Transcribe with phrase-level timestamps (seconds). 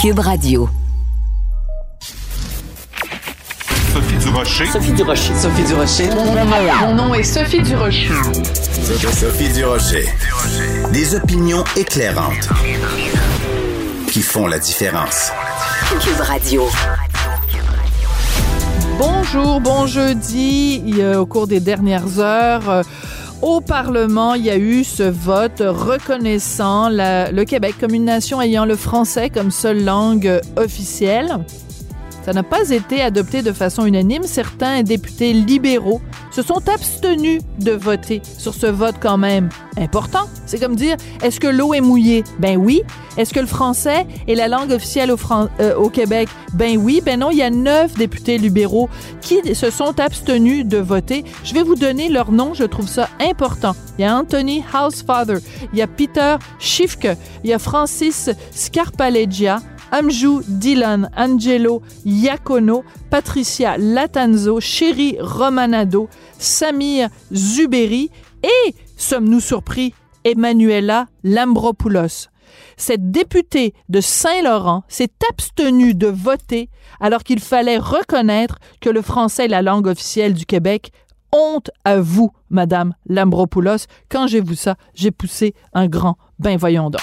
[0.00, 0.66] Cube Radio.
[3.92, 4.66] Sophie Durocher.
[4.72, 5.34] Sophie Durocher.
[5.34, 6.08] Sophie Durocher.
[6.80, 8.08] Mon nom est Sophie Durocher.
[9.12, 10.08] Sophie Durocher.
[10.94, 12.48] Des opinions éclairantes
[14.10, 15.32] qui font la différence.
[16.00, 16.66] Cube Radio.
[19.00, 20.82] Bonjour, bon jeudi.
[20.86, 22.82] Il y a, au cours des dernières heures, euh,
[23.42, 28.64] au Parlement, il y a eu ce vote reconnaissant le Québec comme une nation ayant
[28.64, 31.38] le français comme seule langue officielle.
[32.24, 34.24] Ça n'a pas été adopté de façon unanime.
[34.24, 40.28] Certains députés libéraux se sont abstenus de voter sur ce vote quand même important.
[40.46, 42.24] C'est comme dire, est-ce que l'eau est mouillée?
[42.38, 42.82] Ben oui.
[43.16, 45.18] Est-ce que le français est la langue officielle au,
[45.60, 46.28] euh, Québec?
[46.54, 47.02] Ben oui.
[47.04, 48.88] Ben non, il y a neuf députés libéraux
[49.20, 51.24] qui se sont abstenus de voter.
[51.44, 53.74] Je vais vous donner leur nom, je trouve ça important.
[53.98, 55.38] Il y a Anthony Housefather,
[55.72, 57.08] il y a Peter Schiffke,
[57.44, 59.60] il y a Francis Scarpaleggia,
[59.92, 68.10] Amjou Dylan Angelo Iacono, Patricia Latanzo, Chéri Romanado, Samir Zuberi
[68.42, 72.28] et, sommes-nous surpris, Emmanuela Lambropoulos.
[72.76, 76.68] Cette députée de Saint-Laurent s'est abstenue de voter
[77.00, 80.92] alors qu'il fallait reconnaître que le français est la langue officielle du Québec.
[81.32, 83.86] Honte à vous, Madame Lambropoulos.
[84.08, 87.02] Quand j'ai vu ça, j'ai poussé un grand ben voyons donc.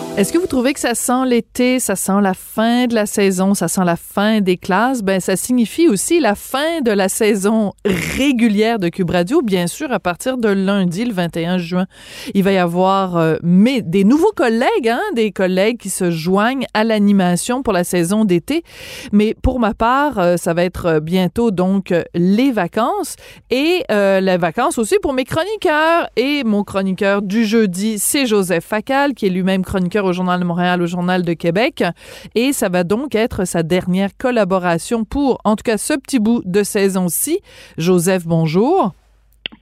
[0.17, 3.53] Est-ce que vous trouvez que ça sent l'été, ça sent la fin de la saison,
[3.53, 5.03] ça sent la fin des classes?
[5.03, 9.41] Ben, ça signifie aussi la fin de la saison régulière de Cube Radio.
[9.41, 11.85] Bien sûr, à partir de lundi, le 21 juin,
[12.33, 16.65] il va y avoir euh, mais des nouveaux collègues, hein, des collègues qui se joignent
[16.73, 18.63] à l'animation pour la saison d'été.
[19.13, 23.15] Mais pour ma part, euh, ça va être bientôt donc euh, les vacances
[23.49, 26.09] et euh, les vacances aussi pour mes chroniqueurs.
[26.17, 30.45] Et mon chroniqueur du jeudi, c'est Joseph Facal, qui est lui-même chroniqueur au Journal de
[30.45, 31.83] Montréal, au Journal de Québec.
[32.35, 36.41] Et ça va donc être sa dernière collaboration pour, en tout cas, ce petit bout
[36.45, 37.39] de saison-ci.
[37.77, 38.93] Joseph, bonjour.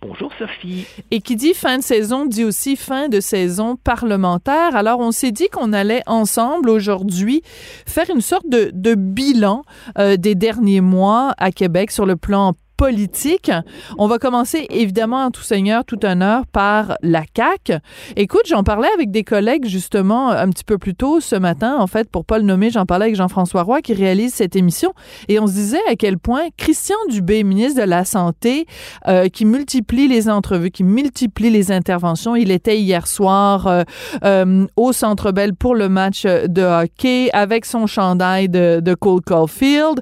[0.01, 0.85] Bonjour Sophie.
[1.11, 4.75] Et qui dit fin de saison dit aussi fin de saison parlementaire.
[4.75, 7.41] Alors, on s'est dit qu'on allait ensemble aujourd'hui
[7.85, 9.63] faire une sorte de, de bilan
[9.97, 13.51] euh, des derniers mois à Québec sur le plan politique.
[13.97, 17.73] On va commencer évidemment en tout seigneur, tout honneur par la CAQ.
[18.15, 21.87] Écoute, j'en parlais avec des collègues justement un petit peu plus tôt ce matin, en
[21.87, 24.93] fait, pour pas le nommer, j'en parlais avec Jean-François Roy qui réalise cette émission
[25.27, 28.65] et on se disait à quel point Christian Dubé, ministre de la Santé,
[29.09, 32.37] euh, qui multiplie les entrevues, qui multiplie les interventions.
[32.37, 33.83] Il était hier soir euh,
[34.23, 39.19] euh, au Centre Bell pour le match de hockey avec son chandail de, de Cole
[39.19, 39.99] Caulfield.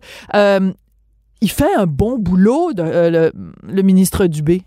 [1.42, 3.32] Il fait un bon boulot, de, euh, le,
[3.72, 4.64] le ministre Dubé?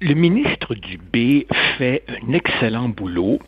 [0.00, 1.46] Le ministre Dubé
[1.78, 3.38] fait un excellent boulot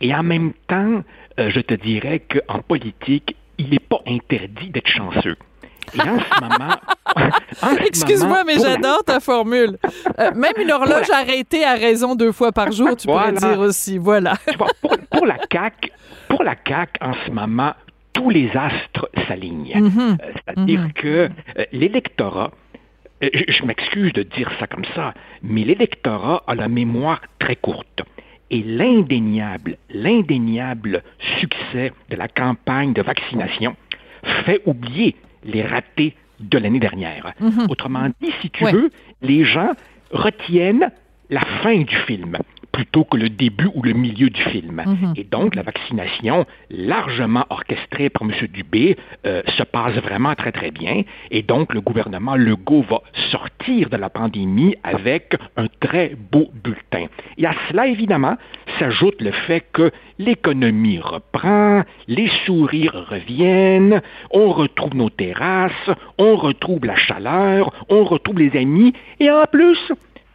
[0.00, 1.02] et en même temps,
[1.40, 5.36] euh, je te dirais qu'en politique, il n'est pas interdit d'être chanceux.
[5.94, 6.74] Et en ce moment...
[7.86, 9.78] Excuse-moi, mais j'adore ta formule.
[10.18, 13.40] Euh, même une horloge arrêtée à raison deux fois par jour, tu pourrais Voilà.
[13.54, 13.96] dire aussi.
[13.96, 14.34] Voilà.
[14.46, 15.90] Tu vois, pour, pour la CAQ,
[16.28, 17.72] pour la CAQ, en ce moment,
[18.16, 19.72] tous les astres s'alignent.
[19.76, 20.16] Mhm.
[20.22, 20.92] Euh, C'est-à-dire Mhm.
[21.02, 21.14] que
[21.58, 22.50] euh, l'électorat,
[23.22, 25.06] euh, je, je m'excuse de dire ça comme ça,
[25.42, 28.02] mais l'électorat a la mémoire très courte.
[28.50, 31.02] Et l'indéniable, l'indéniable
[31.40, 33.76] succès de la campagne de vaccination
[34.44, 37.32] fait oublier les ratés de l'année dernière.
[37.40, 37.66] Mhm.
[37.68, 38.72] Autrement dit, si tu Ouais.
[38.72, 38.90] veux,
[39.22, 39.72] les gens
[40.10, 40.90] retiennent
[41.30, 42.36] la fin du film
[42.76, 44.82] plutôt que le début ou le milieu du film.
[44.84, 45.14] Mhm.
[45.16, 48.32] Et donc, la vaccination, largement orchestrée par M.
[48.48, 51.02] Dubé, euh, se passe vraiment très, très bien.
[51.30, 53.00] Et donc, le gouvernement Legault va
[53.30, 57.06] sortir de la pandémie avec un très beau bulletin.
[57.38, 58.36] Et à cela, évidemment,
[58.78, 66.84] s'ajoute le fait que l'économie reprend, les sourires reviennent, on retrouve nos terrasses, on retrouve
[66.84, 69.78] la chaleur, on retrouve les amis, et en plus,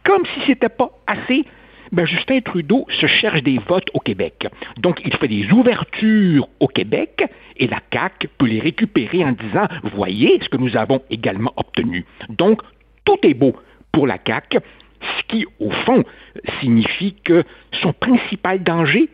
[0.04, 1.44] comme si c'était pas assez,
[1.92, 4.48] ben Justin Trudeau se cherche des votes au Québec.
[4.78, 7.24] Donc, il fait des ouvertures au Québec
[7.56, 12.06] et la CAQ peut les récupérer en disant, voyez ce que nous avons également obtenu.
[12.30, 12.62] Donc,
[13.04, 13.54] tout est beau
[13.92, 14.58] pour la CAQ,
[15.00, 16.02] ce qui, au fond,
[16.60, 17.44] signifie que
[17.82, 19.08] son principal danger,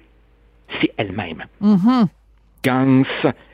[0.81, 1.45] c'est elle-même.
[1.61, 2.09] Mhm.
[2.65, 3.05] Gans,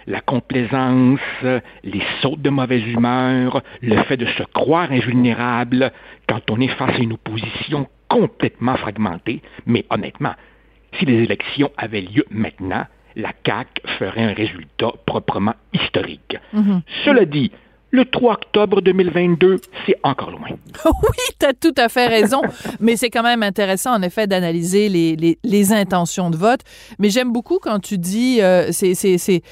[0.07, 5.93] la complaisance, les sautes de mauvaise humeur, le fait de se croire invulnérable
[6.27, 9.43] quand on est face à une opposition complètement fragmentée.
[9.67, 10.35] Mais honnêtement,
[10.97, 12.85] si les élections avaient lieu maintenant,
[13.17, 16.37] la CAQ ferait un résultat proprement historique.
[16.53, 16.83] Mhm.
[17.05, 17.51] Cela dit,
[17.95, 20.49] le 3 octobre 2022, c'est encore loin.
[20.85, 22.43] oui, tu as tout à fait raison,
[22.81, 26.61] mais c'est quand même intéressant, en effet, d'analyser les, intentions de vote.
[26.99, 29.43] Mais j'aime beaucoup quand tu dis, euh, c'est, c'est, c'est,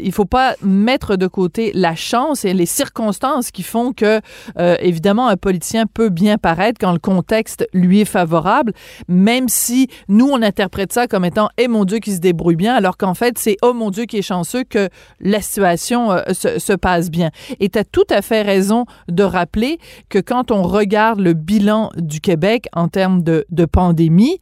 [0.00, 4.20] il faut pas mettre de côté la chance et les circonstances qui font que,
[4.58, 8.72] euh, évidemment, un politicien peut bien paraître quand le contexte lui est favorable,
[9.06, 12.74] même si nous, on interprète ça comme étant, eh mon Dieu, qui se débrouille bien,
[12.74, 14.88] alors qu'en fait, c'est, oh mon Dieu, qui est chanceux que
[15.20, 17.30] la situation euh, se, se passe bien.
[17.68, 19.78] Tu as tout à fait raison de rappeler
[20.08, 24.38] que quand on regarde le bilan du Québec en termes de, pandémie,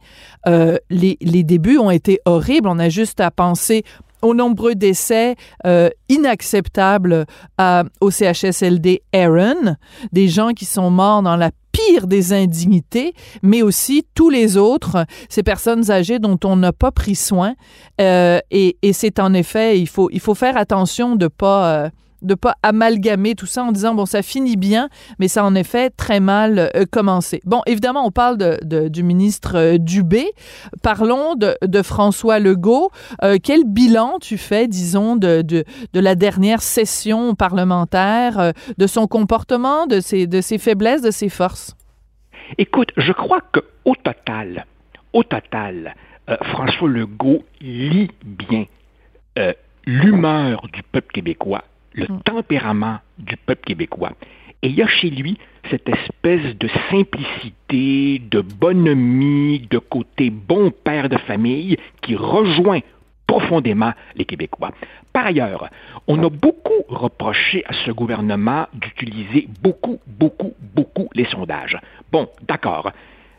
[0.47, 2.67] euh, les, les débuts ont été horribles.
[2.67, 3.83] On a juste à penser
[4.21, 5.35] aux nombreux décès
[5.65, 7.25] euh, inacceptables
[7.61, 9.75] euh, au CHSLD Aaron,
[10.11, 13.13] des gens qui sont morts dans la pire des indignités,
[13.43, 17.53] mais aussi tous les autres, ces personnes âgées dont on n'a pas pris soin.
[17.99, 21.89] Et, et c'est en effet, il faut, il faut faire attention de pas euh,
[22.21, 25.89] de pas amalgamer tout ça en disant bon ça finit bien mais ça en effet
[25.89, 27.41] très mal euh, commencé.
[27.45, 30.25] Bon évidemment on parle de, du ministre euh, Dubé.
[30.81, 32.91] Parlons de, de François Legault.
[33.23, 35.43] Euh, quel bilan tu fais disons de,
[35.93, 41.75] la dernière session parlementaire, de son comportement, de ses de ses faiblesses, de ses forces?
[42.57, 44.65] Écoute, je crois que au total,
[45.13, 45.95] au total,
[46.43, 48.65] François Legault lit bien
[49.85, 51.63] l'humeur du peuple québécois
[51.93, 52.21] le Mm.
[52.23, 54.11] tempérament du peuple québécois.
[54.61, 55.37] Et il y a chez lui
[55.69, 62.79] cette espèce de simplicité, de bonhomie, de côté bon père de famille qui rejoint
[63.27, 64.71] profondément les Québécois.
[65.11, 65.69] Par ailleurs,
[66.07, 71.77] on a beaucoup reproché à ce gouvernement d'utiliser beaucoup, beaucoup, beaucoup les sondages.
[72.11, 72.91] Bon, d'accord.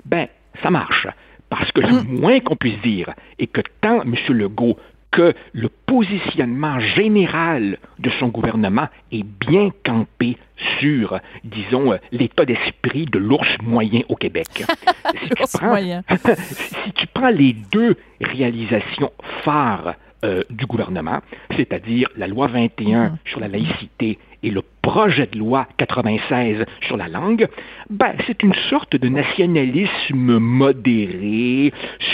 [0.04, 0.28] Ben,
[0.62, 1.06] ça marche.
[1.48, 4.14] Parce que le moins qu'on puisse dire est que tant M.
[4.28, 4.76] Legault
[5.10, 10.36] que le positionnement général de son gouvernement est bien campé
[10.80, 14.48] sur, disons, euh, l'état d'esprit de l'ours moyen au Québec.
[14.64, 16.02] si, tu prends, moyen.
[16.36, 19.12] si tu prends les deux réalisations
[19.44, 19.94] phares
[20.24, 21.20] euh, du gouvernement,
[21.56, 27.08] c'est-à-dire la loi 21 sur la laïcité et le projet de loi 96 sur la
[27.08, 27.46] langue,
[27.88, 31.72] ben, c'est une sorte de nationalisme modéré,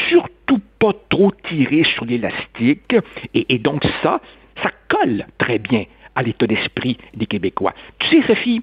[0.08, 0.33] surtout
[0.78, 2.94] pas trop tiré sur l'élastique,
[3.34, 4.20] et, et donc ça,
[4.62, 7.74] ça colle très bien à l'état d'esprit des Québécois.
[7.98, 8.62] Tu sais, Sophie,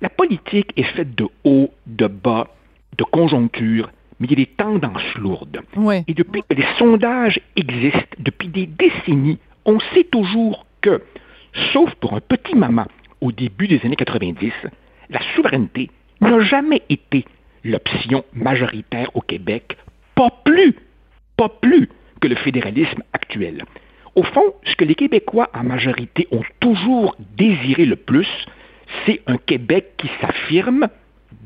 [0.00, 2.48] la politique est faite de haut, de bas,
[2.96, 5.60] de conjoncture, mais il y a des tendances lourdes.
[5.76, 6.02] Oui.
[6.06, 11.02] Et depuis que les sondages existent, depuis des décennies, on sait toujours que,
[11.72, 12.86] sauf pour un petit moment
[13.20, 14.52] au début des années 90,
[15.10, 15.90] la souveraineté
[16.20, 17.24] n'a jamais été
[17.64, 19.76] l'option majoritaire au Québec,
[20.14, 20.74] pas plus,
[21.36, 21.88] pas plus
[22.20, 23.64] que le fédéralisme actuel.
[24.14, 28.28] Au fond, ce que les Québécois en majorité ont toujours désiré le plus,
[29.04, 30.88] c'est un Québec qui s'affirme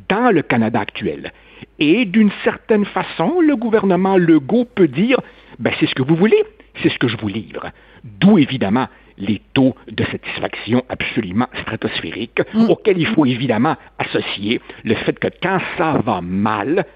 [0.09, 1.33] dans le Canada actuel.
[1.79, 5.21] Et d'une certaine façon, le gouvernement Legault peut dire,
[5.59, 6.43] ben, c'est ce que vous voulez,
[6.83, 7.71] c'est ce que je vous livre.
[8.05, 8.89] D'où évidemment
[9.19, 15.59] les taux de satisfaction absolument stratosphériques, auxquels il faut évidemment associer le fait que quand
[15.77, 16.87] ça va mal,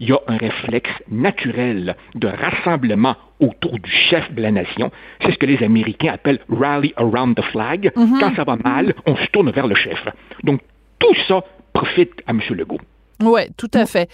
[0.00, 4.90] il y a un réflexe naturel de rassemblement autour du chef de la nation.
[5.22, 7.92] C'est ce que les Américains appellent rally around the flag.
[7.94, 10.02] Quand ça va mal, on se tourne vers le chef.
[10.44, 10.60] Donc
[10.98, 11.42] tout ça
[11.72, 12.40] profite à M.
[12.50, 12.80] Legault.
[13.22, 14.08] Oui, tout à fait.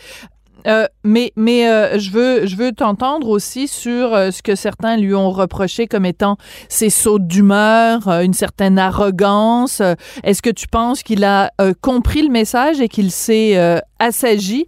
[0.66, 4.96] Euh, mais mais euh, je veux je veux t'entendre aussi sur euh, ce que certains
[4.96, 6.38] lui ont reproché comme étant
[6.70, 9.82] ses sauts d'humeur, une certaine arrogance.
[10.22, 11.50] Est-ce que tu penses qu'il a
[11.82, 13.58] compris le message et qu'il s'est
[13.98, 14.66] assagi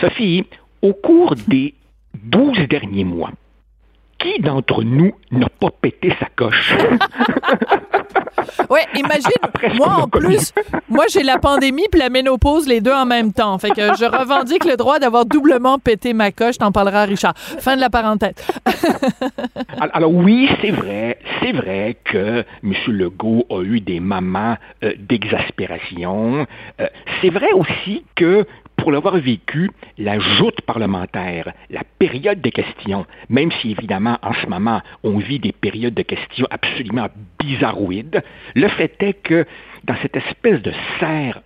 [0.00, 0.46] Sophie,
[0.82, 1.74] au cours des
[2.14, 3.30] douze derniers mois,
[4.18, 6.74] qui d'entre nous n'a pas pété sa coche?
[8.70, 10.52] Ouais, imagine, Après moi en plus,
[10.88, 13.58] moi j'ai la pandémie puis la ménopause les deux en même temps.
[13.58, 16.58] Fait que je revendique le droit d'avoir doublement pété ma coche.
[16.58, 17.34] T'en parleras Richard.
[17.36, 18.34] Fin de la parenthèse.
[19.80, 22.72] Al- Alors oui, c'est vrai, c'est vrai que M.
[22.88, 26.46] Legault a eu des moments euh, d'exaspération.
[26.80, 26.86] Euh,
[27.20, 28.46] c'est vrai aussi que
[28.78, 34.46] pour l'avoir vécu, la joute parlementaire, la période de questions, même si évidemment en ce
[34.46, 37.08] moment on vit des périodes de questions absolument
[37.38, 38.22] bizarroïdes,
[38.54, 39.44] le fait est que
[39.84, 41.40] dans cette espèce de serre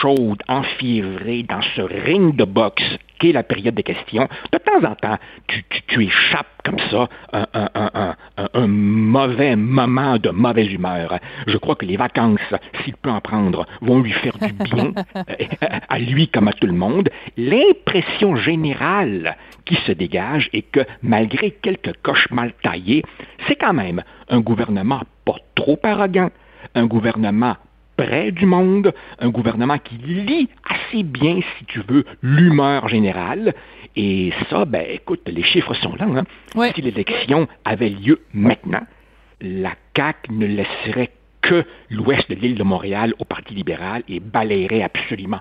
[0.00, 2.82] chaude, enfiévrée, dans ce ring de boxe
[3.20, 5.18] qu'est la période de questions, de temps en temps,
[5.86, 8.11] tu, échappes comme ça un, un- un
[9.26, 11.18] mauvais moment de mauvaise humeur.
[11.46, 12.40] Je crois que les vacances,
[12.82, 15.22] s'il peut en prendre, vont lui faire du bien, euh,
[15.88, 17.08] à lui comme à tout le monde.
[17.36, 23.04] L'impression générale qui se dégage est que malgré quelques coches mal taillées,
[23.46, 26.30] c'est quand même un gouvernement pas trop arrogant,
[26.74, 27.56] un gouvernement
[27.96, 33.54] près du monde, un gouvernement qui lit assez bien, si tu veux, l'humeur générale.
[33.94, 36.06] Et ça, ben écoute, les chiffres sont là.
[36.06, 36.70] Hein?
[36.74, 38.86] Si l'élection avait lieu maintenant,
[39.42, 41.10] la CAQ ne laisserait
[41.42, 45.40] que l'ouest de l'île de Montréal au Parti libéral et balayerait absolument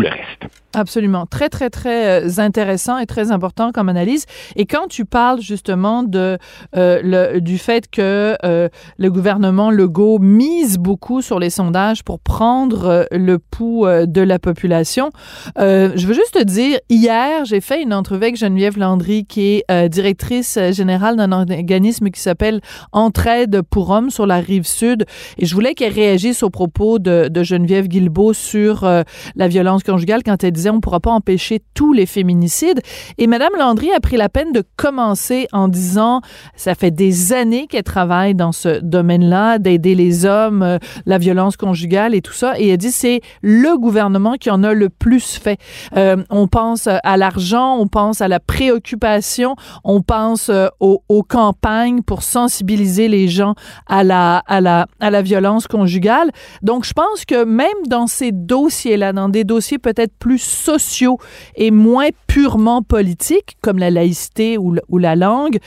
[0.00, 0.52] le reste.
[0.74, 1.24] Absolument.
[1.24, 4.26] Très, très, très euh, intéressant et très important comme analyse.
[4.54, 6.36] Et quand tu parles justement de,
[6.76, 13.06] euh, du fait que euh, le gouvernement Legault mise beaucoup sur les sondages pour prendre
[13.10, 15.10] le pouls de la population,
[15.56, 19.88] je veux juste te dire, hier, j'ai fait une entrevue avec Geneviève Landry, qui est
[19.88, 22.60] directrice générale d'un organisme qui s'appelle
[22.92, 25.06] Entraide pour hommes sur la rive sud.
[25.38, 30.22] Et je voulais qu'elle réagisse aux propos de, de Geneviève Guilbeault sur la violence conjugale
[30.22, 32.80] quand elle disait on pourra pas empêcher tous les féminicides.
[33.16, 36.20] Et Madame Landry a pris la peine de commencer en disant
[36.56, 41.56] ça fait des années qu'elle travaille dans ce domaine-là, d'aider les hommes, euh, la violence
[41.56, 42.58] conjugale et tout ça.
[42.58, 45.58] Et elle dit c'est le gouvernement qui en a le plus fait.
[45.96, 49.54] Euh, on pense à l'argent, on pense à la préoccupation,
[49.84, 53.54] on pense euh, aux, aux, campagnes pour sensibiliser les gens
[53.86, 56.30] à la, à la, à la violence conjugale.
[56.62, 61.18] Donc, je pense que même dans ces dossiers-là, dans des dossiers peut-être plus sociaux
[61.54, 65.58] et moins purement politiques, comme la laïcité ou, la langue,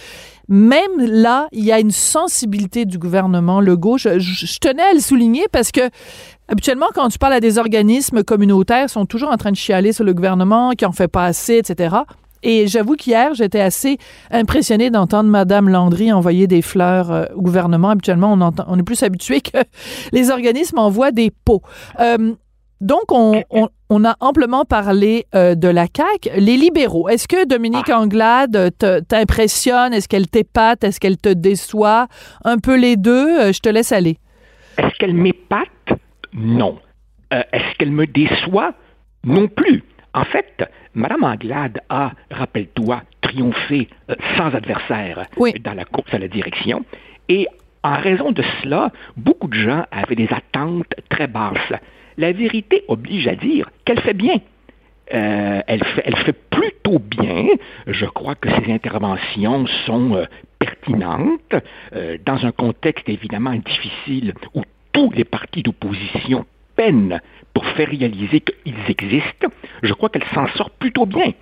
[0.47, 3.97] même là, il y a une sensibilité du gouvernement Legault.
[3.97, 5.81] Je, je, tenais à le souligner parce que
[6.47, 9.93] habituellement, quand tu parles à des organismes communautaires, ils sont toujours en train de chialer
[9.93, 11.97] sur le gouvernement, qui en fait pas assez, etc.
[12.43, 13.97] Et j'avoue qu'hier, j'étais assez
[14.31, 17.89] impressionnée d'entendre Madame Landry envoyer des fleurs euh, au gouvernement.
[17.89, 19.57] Habituellement, on est plus habitué que
[20.11, 21.61] les organismes envoient des pots.
[21.99, 22.33] Euh,
[22.81, 26.31] donc, on, on, on, a amplement parlé euh, de la CAQ.
[26.35, 27.99] Les libéraux, est-ce que Dominique ah.
[27.99, 28.71] Anglade
[29.07, 29.93] t'impressionne?
[29.93, 30.83] Est-ce qu'elle t'épate?
[30.83, 32.07] Est-ce qu'elle te déçoit?
[32.43, 33.39] Un peu les deux.
[33.39, 34.17] Euh, je te laisse aller.
[34.77, 35.67] Est-ce qu'elle m'épate?
[36.33, 36.79] Non.
[37.33, 38.73] Euh, est-ce qu'elle me déçoit?
[39.23, 39.83] Non plus.
[40.15, 45.53] En fait, Mme Anglade a, rappelle-toi, triomphé euh, sans adversaire oui.
[45.63, 46.83] dans la course à la direction.
[47.29, 47.47] Et
[47.83, 51.73] en raison de cela, beaucoup de gens avaient des attentes très basses
[52.17, 54.39] la vérité oblige à dire qu'elle fait bien.
[55.13, 57.47] Euh, elle, fait, plutôt bien.
[57.87, 60.25] Je crois que ses interventions sont euh,
[60.57, 61.55] pertinentes
[61.93, 64.63] euh, dans un contexte évidemment difficile où
[64.93, 66.45] tous les partis d'opposition
[66.77, 67.19] peinent
[67.53, 69.47] pour faire réaliser qu'ils existent.
[69.83, 71.33] Je crois qu'elle s'en sort plutôt bien.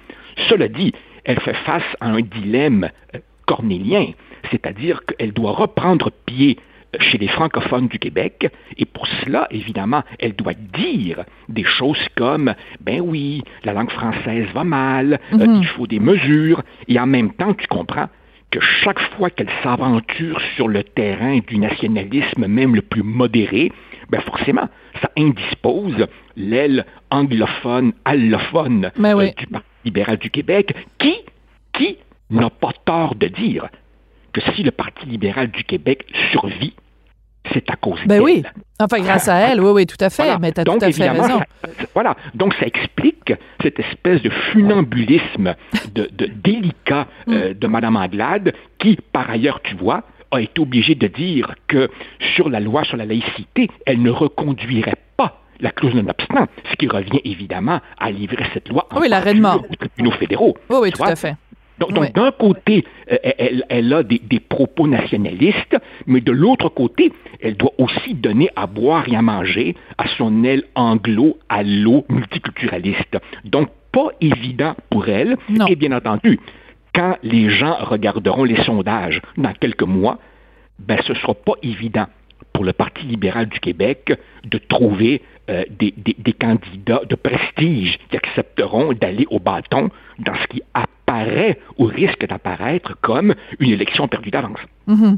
[0.49, 0.91] Cela dit,
[1.23, 2.89] elle fait face à un dilemme
[3.45, 4.13] cornélien,
[4.49, 6.57] c'est-à-dire qu'elle doit reprendre pied
[6.99, 12.53] chez les francophones du Québec, et pour cela, évidemment, elle doit dire des choses comme,
[12.81, 15.41] ben oui, la langue française va mal, mm -hmm.
[15.41, 15.61] euh, mhm.
[15.61, 18.09] il faut des mesures, et en même temps, tu comprends
[18.51, 23.71] que chaque fois qu'elle s'aventure sur le terrain du nationalisme, même le plus modéré,
[24.09, 24.67] ben forcément,
[25.01, 29.27] ça indispose l'aile anglophone, allophone ben oui.
[29.27, 31.15] euh, du Parti libéral du Québec, qui,
[31.73, 31.97] qui
[32.31, 33.67] n'a pas tort de dire
[34.31, 36.73] que si le Parti libéral du Québec survit,
[37.53, 38.21] c'est à cause ben d'elle.
[38.21, 38.43] oui.
[38.79, 40.23] Enfin, grâce à elle, oui, oui, tout à fait.
[40.23, 40.39] Voilà.
[40.39, 41.39] Mais tu as tout à fait raison.
[41.39, 42.15] Ça, voilà.
[42.33, 45.55] Donc, ça explique cette espèce de funambulisme
[45.93, 47.33] de, de délicat mm.
[47.33, 51.89] euh, de Mme Anglade, qui, par ailleurs, tu vois, a été obligée de dire que
[52.35, 56.87] sur la loi sur la laïcité, elle ne reconduirait pas la clause non-obstant, ce qui
[56.87, 60.55] revient évidemment à livrer cette loi en oui, aux tribunaux fédéraux.
[60.69, 61.09] Oui, oui, tout vois?
[61.09, 61.35] à fait.
[61.79, 67.11] Donc, d'un côté, euh, elle, elle, a des, des, propos nationalistes, mais de l'autre côté,
[67.41, 73.17] elle doit aussi donner à boire et à manger à son aile anglo-allo multiculturaliste.
[73.45, 75.37] Donc, pas évident pour elle.
[75.49, 75.67] Non.
[75.67, 76.39] Et bien entendu,
[76.93, 80.19] quand les gens regarderont les sondages dans quelques mois,
[80.79, 82.07] ben, ce ne sera pas évident
[82.53, 87.97] pour le Parti libéral du Québec de trouver euh, des, des, des, candidats de prestige
[88.09, 90.61] qui accepteront d'aller au bâton dans ce qui
[91.09, 94.59] apparaît ou risque d'apparaître comme une élection perdue d'avance.
[94.89, 95.17] -hmm.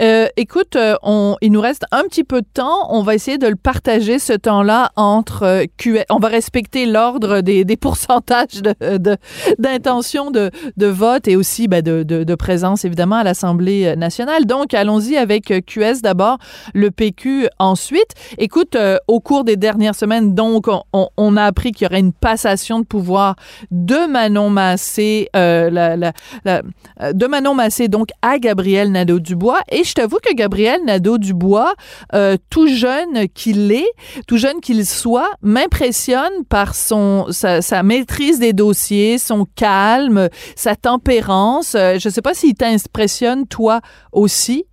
[0.00, 2.86] euh, écoute, euh, on, il nous reste un petit peu de temps.
[2.90, 6.04] On va essayer de le partager, ce temps-là, entre euh, QS.
[6.10, 8.62] On va respecter l'ordre des, des, pourcentages
[9.58, 14.46] d'intention de, de, vote et aussi ben, de, de, présence, évidemment, à l'Assemblée nationale.
[14.46, 16.38] Donc, allons-y avec QS d'abord,
[16.74, 18.14] le PQ ensuite.
[18.38, 18.76] Écoute,
[19.08, 22.80] au cours des dernières semaines, donc, on, on a appris qu'il y aurait une passation
[22.80, 23.36] de pouvoir
[23.70, 26.62] de Manon Massé, euh, la,
[27.12, 29.60] de Manon Massé, donc, à Gabriel Nadeau-Dubois.
[29.70, 31.74] Et je t'avoue que Gabriel Nadeau-Dubois,
[32.14, 33.90] euh, tout jeune qu'il est,
[34.26, 41.74] tout jeune qu'il soit, m'impressionne par son sa, maîtrise des dossiers, son calme, sa tempérance.
[41.74, 43.80] Euh, je ne sais pas s'il t'impressionne, toi
[44.12, 44.64] aussi.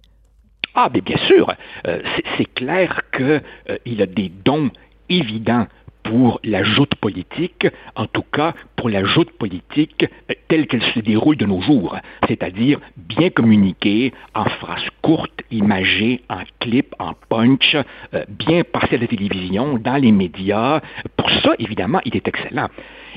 [0.75, 1.51] Ah, mais bien sûr,
[1.88, 2.00] euh,
[2.38, 4.70] c'est clair qu'il euh, a des dons
[5.10, 5.66] évidents
[6.08, 10.06] pour la joute politique, en tout cas pour la joute politique
[10.48, 11.98] telle qu'elle se déroule de nos jours,
[12.28, 17.76] c'est-à-dire bien communiquer en phrases courtes, imagées, en clips, en punch,
[18.14, 20.82] euh, bien passer à la télévision, dans les médias.
[21.18, 22.70] Pour ça, évidemment, il est excellent.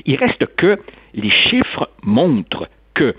[0.05, 0.79] Il reste que
[1.13, 3.15] les chiffres montrent que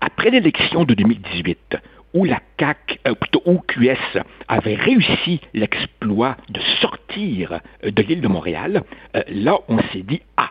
[0.00, 1.76] après l'élection de 2018,
[2.14, 8.20] où la CAC, euh, plutôt où QS avait réussi l'exploit de sortir euh, de l'île
[8.20, 8.82] de Montréal,
[9.16, 10.50] euh, là on s'est dit ah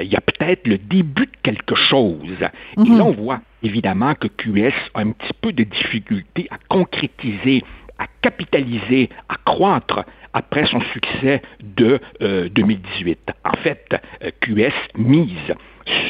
[0.00, 2.38] il y a peut-être le début de quelque chose.
[2.76, 2.98] Et mhm.
[2.98, 7.64] là on voit évidemment que QS a un petit peu de difficulté à concrétiser,
[7.98, 10.04] à capitaliser, à croître
[10.34, 13.32] après son succès de 2018.
[13.44, 13.96] En fait,
[14.40, 15.54] QS mise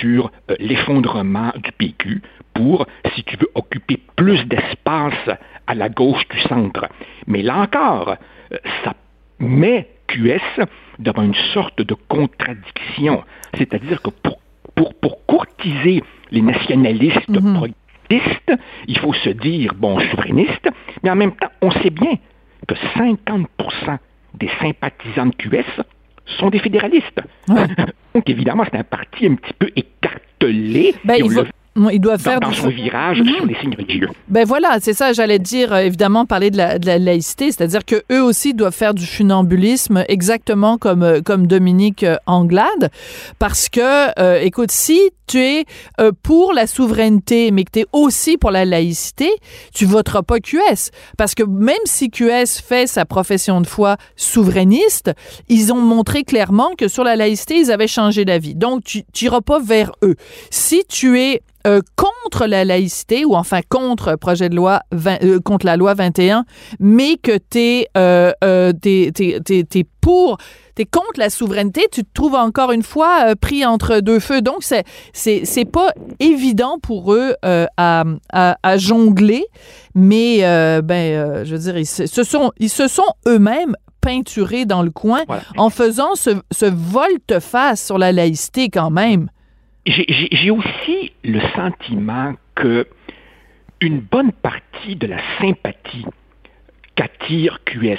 [0.01, 2.21] sur l'effondrement du PQ
[2.55, 6.89] pour, si tu veux, occuper plus d'espace à la gauche du centre.
[7.27, 8.17] Mais là encore,
[8.53, 8.95] euh, ça
[9.39, 10.65] met QS
[10.99, 13.25] devant une sorte de contradiction.
[13.55, 14.39] C'est-à-dire que pour,
[14.75, 17.55] pour, pour, courtiser les nationalistes mhm.
[17.55, 18.53] progressistes,
[18.87, 20.69] il faut se dire, bon, souverainiste,
[21.03, 22.15] mais en même temps, on sait bien
[22.69, 23.47] que 50%
[24.35, 25.83] des sympathisants de QS
[26.39, 27.21] sont des fédéralistes.
[27.49, 30.95] Donc, évidemment, c'est un parti un petit peu écartelé.
[31.05, 31.23] Ben,
[31.91, 33.27] ils doivent faire dans, son virage mhm.
[33.27, 34.09] sur les signes religieux.
[34.29, 35.13] Ben voilà, c'est ça.
[35.13, 38.75] J'allais dire euh, évidemment parler de la, de la laïcité, c'est-à-dire que eux aussi doivent
[38.75, 42.91] faire du funambulisme exactement comme euh, comme Dominique euh, Anglade,
[43.39, 45.65] parce que écoute, si tu es
[46.23, 49.31] pour la souveraineté, mais que tu es aussi pour la laïcité,
[49.73, 55.13] tu voteras pas QS, parce que même si QS fait sa profession de foi souverainiste,
[55.49, 58.55] ils ont montré clairement que sur la laïcité, ils avaient changé d'avis.
[58.55, 60.17] Donc tu n'iras pas vers eux.
[60.51, 65.67] Si tu es euh, contre la laïcité ou enfin contre projet de loi euh, contre
[65.67, 66.45] la loi 21,
[66.81, 70.39] mais que t'es euh, euh t'es, t'es, pour
[70.75, 74.43] t'es contre la souveraineté, tu te trouves encore une fois pris entre deux feux.
[74.43, 79.45] Donc c'est c'est c'est pas évident pour eux à, à, jongler,
[79.95, 80.39] mais
[80.83, 85.23] ben je veux dire ils se sont ils se sont eux-mêmes peinturés dans le coin
[85.57, 89.29] en faisant ce, ce volte-face sur la laïcité quand même.
[89.85, 92.87] J'ai aussi le sentiment que
[93.81, 96.07] une bonne partie de la sympathie
[96.95, 97.99] qu'attire QS,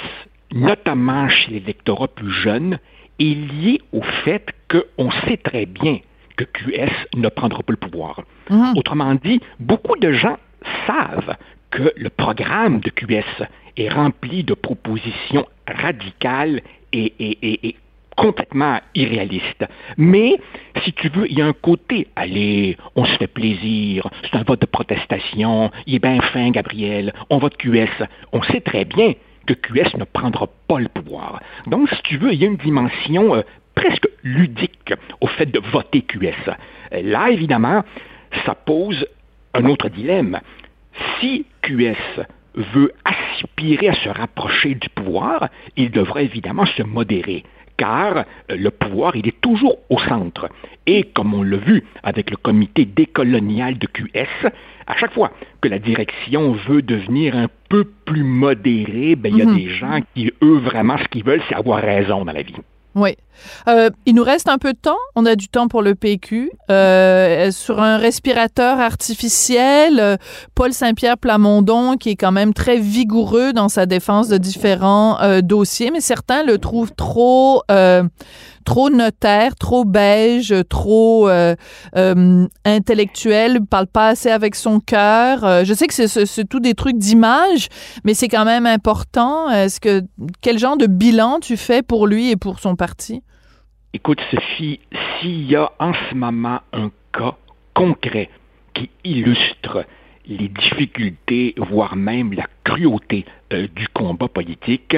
[0.52, 2.78] notamment chez l'électorat plus jeune,
[3.20, 5.98] est liée au fait qu'on sait très bien
[6.36, 8.22] que QS ne prendra pas le pouvoir.
[8.48, 8.76] Mhm.
[8.76, 10.38] Autrement dit, beaucoup de gens
[10.86, 11.36] savent
[11.70, 13.44] que le programme de QS
[13.76, 17.76] est rempli de propositions radicales et, et, et
[18.16, 19.64] complètement irréaliste.
[19.96, 20.36] Mais,
[20.84, 24.42] si tu veux, il y a un côté, allez, on se fait plaisir, c'est un
[24.42, 28.04] vote de protestation, il est bien fin, Gabriel, on vote QS.
[28.32, 29.14] On sait très bien
[29.46, 31.40] que QS ne prendra pas le pouvoir.
[31.66, 33.42] Donc, si tu veux, il y a une dimension euh,
[33.74, 36.50] presque ludique au fait de voter QS.
[36.92, 37.82] Là, évidemment,
[38.46, 39.06] ça pose
[39.52, 40.40] un autre dilemme.
[41.20, 42.22] Si QS
[42.54, 47.44] veut aspirer à se rapprocher du pouvoir, il devra évidemment se modérer
[47.76, 50.48] car euh, le pouvoir, il est toujours au centre.
[50.86, 54.48] Et comme on l'a vu avec le comité décolonial de QS,
[54.86, 59.42] à chaque fois que la direction veut devenir un peu plus modérée, ben, il y
[59.42, 59.56] a mhm.
[59.56, 62.54] des gens qui, eux, vraiment, ce qu'ils veulent, c'est avoir raison dans la vie.
[62.94, 63.16] Oui.
[63.68, 64.98] Euh, il nous reste un peu de temps.
[65.16, 66.52] On a du temps pour le PQ.
[66.70, 70.16] Euh, sur un respirateur artificiel, euh,
[70.54, 75.90] Paul Saint-Pierre Plamondon, qui est quand même très vigoureux dans sa défense de différents dossiers,
[75.90, 77.62] mais certains le trouvent trop
[78.64, 81.54] trop notaire, trop beige, trop euh,
[81.96, 85.44] euh, intellectuel, parle pas assez avec son cœur.
[85.44, 87.68] Euh, je sais que c'est tout des trucs d'image,
[88.04, 89.50] mais c'est quand même important.
[89.50, 90.02] Est-ce que
[90.40, 93.22] quel genre de bilan tu fais pour lui et pour son parti?
[93.92, 94.80] Écoute, Sophie,
[95.20, 97.36] s'il y a en ce moment un cas
[97.74, 98.28] concret
[98.74, 99.84] qui illustre
[100.26, 104.96] les difficultés, voire même la cruauté euh, du combat politique,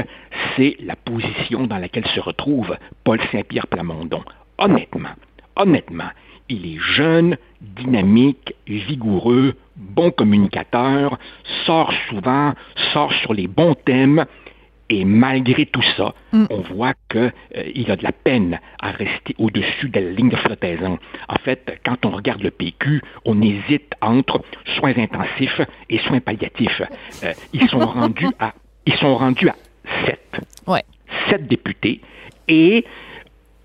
[0.56, 4.22] c'est la position dans laquelle se retrouve Paul Saint-Pierre Plamondon.
[4.58, 5.14] Honnêtement,
[5.56, 6.10] honnêtement,
[6.48, 11.18] il est jeune, dynamique, vigoureux, bon communicateur,
[11.64, 12.54] sort souvent,
[12.92, 14.24] sort sur les bons thèmes,
[14.88, 16.46] et malgré tout ça, mm.
[16.50, 20.36] on voit qu'il euh, a de la peine à rester au-dessus de la ligne de
[20.36, 20.98] flottaison.
[21.28, 24.42] En fait, quand on regarde le PQ, on hésite entre
[24.76, 26.82] soins intensifs et soins palliatifs.
[27.24, 28.54] Euh, ils sont rendus à
[28.86, 29.56] ils sont rendus à
[30.06, 30.40] sept.
[30.66, 30.84] Ouais.
[31.28, 32.00] Sept députés.
[32.48, 32.84] Et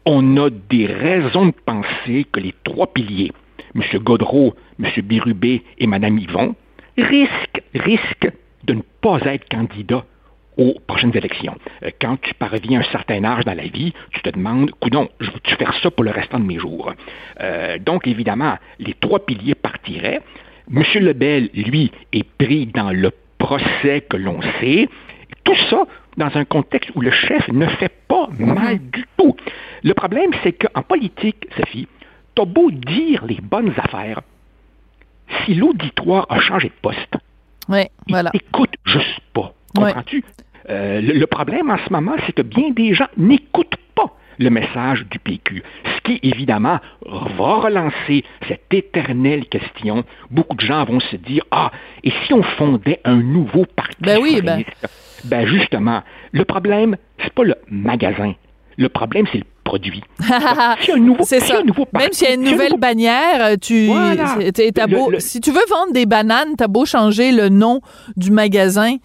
[0.05, 3.31] on a des raisons de penser que les trois piliers,
[3.75, 3.84] M.
[3.99, 4.89] Godreau, M.
[5.03, 6.55] Birubé et Mme Yvon,
[6.97, 8.31] risquent, risquent
[8.63, 10.03] de ne pas être candidat
[10.57, 11.55] aux prochaines élections.
[11.83, 15.09] Euh, quand tu parviens à un certain âge dans la vie, tu te demandes, coudon,
[15.19, 16.93] je veux-tu faire ça pour le restant de mes jours?
[17.39, 20.21] Euh, donc, évidemment, les trois piliers partiraient.
[20.73, 20.83] M.
[20.95, 24.87] Lebel, lui, est pris dans le procès que l'on sait.
[25.43, 25.85] Tout ça
[26.17, 29.35] dans un contexte où le chef ne fait pas mal du tout.
[29.83, 31.87] Le problème, c'est qu'en politique, Sophie,
[32.35, 34.21] t'as beau dire les bonnes affaires,
[35.45, 37.17] si l'auditoire a changé de poste,
[37.69, 38.29] ouais, voilà.
[38.33, 39.53] écoute juste pas.
[39.75, 40.23] Comprends-tu?
[40.69, 45.05] Euh, le, problème en ce moment, c'est que bien des gens n'écoutent pas le message
[45.10, 45.63] du PQ.
[45.86, 50.03] Ce qui, évidemment, va relancer cette éternelle question.
[50.29, 51.71] Beaucoup de gens vont se dire, ah,
[52.03, 54.63] et si on fondait un nouveau parti ben oui, ben...
[55.25, 58.34] ben justement, le problème, c'est pas le magasin.
[58.77, 60.03] Le problème, c'est le produit.
[61.23, 61.62] c'est ça.
[61.93, 66.55] Même s'il y a une nouvelle bannière, tu, beau, si tu veux vendre des bananes,
[66.57, 67.81] t'as beau changer le nom
[68.15, 68.95] du magasin,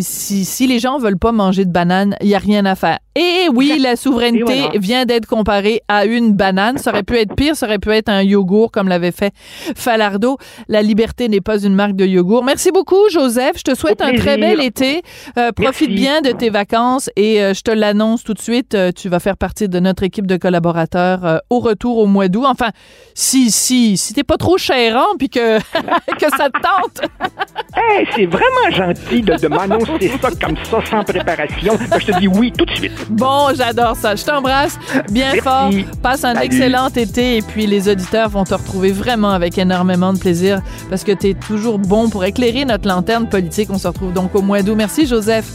[0.00, 2.98] si, si les gens veulent pas manger de banane, il y a rien à faire.
[3.14, 6.76] Et oui, la souveraineté vient d'être comparée à une banane.
[6.76, 9.32] Ça aurait pu être pire, ça aurait pu être un yogourt comme l'avait fait
[9.74, 10.36] Falardo.
[10.68, 12.44] La liberté n'est pas une marque de yogourt.
[12.44, 13.56] Merci beaucoup, Joseph.
[13.56, 15.02] Je te souhaite un très bel été.
[15.38, 18.74] Euh, profite bien de tes vacances et euh, je te l'annonce tout de suite.
[18.74, 22.44] Euh, tu vas faire partie de notre équipe de collaborateurs au retour au mois d'août.
[22.46, 22.70] Enfin,
[23.14, 25.58] si si si t'es pas trop chérant puis que
[26.18, 27.00] que ça te tente.
[27.76, 31.78] hey, c'est vraiment gentil de, de m'annoncer ça comme ça sans préparation.
[31.90, 32.92] Ben, je te dis oui tout de suite.
[33.10, 34.16] Bon, j'adore ça.
[34.16, 34.78] Je t'embrasse
[35.10, 35.70] bien fort.
[36.02, 40.18] Passe un excellent été et puis les auditeurs vont te retrouver vraiment avec énormément de
[40.18, 43.68] plaisir parce que tu es toujours bon pour éclairer notre lanterne politique.
[43.70, 44.74] On se retrouve donc au mois d'août.
[44.76, 45.46] Merci, Joseph.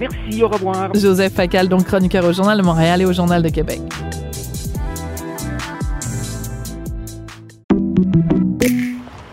[0.00, 0.90] Merci, au revoir.
[0.94, 3.80] Joseph Facal, donc chroniqueur au Journal de Montréal et au Journal de Québec.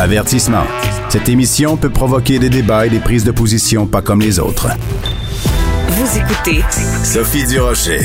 [0.00, 0.64] Avertissement.
[1.10, 4.68] Cette émission peut provoquer des débats et des prises de position pas comme les autres.
[5.88, 6.64] Vous écoutez
[7.04, 8.00] Sophie Durocher.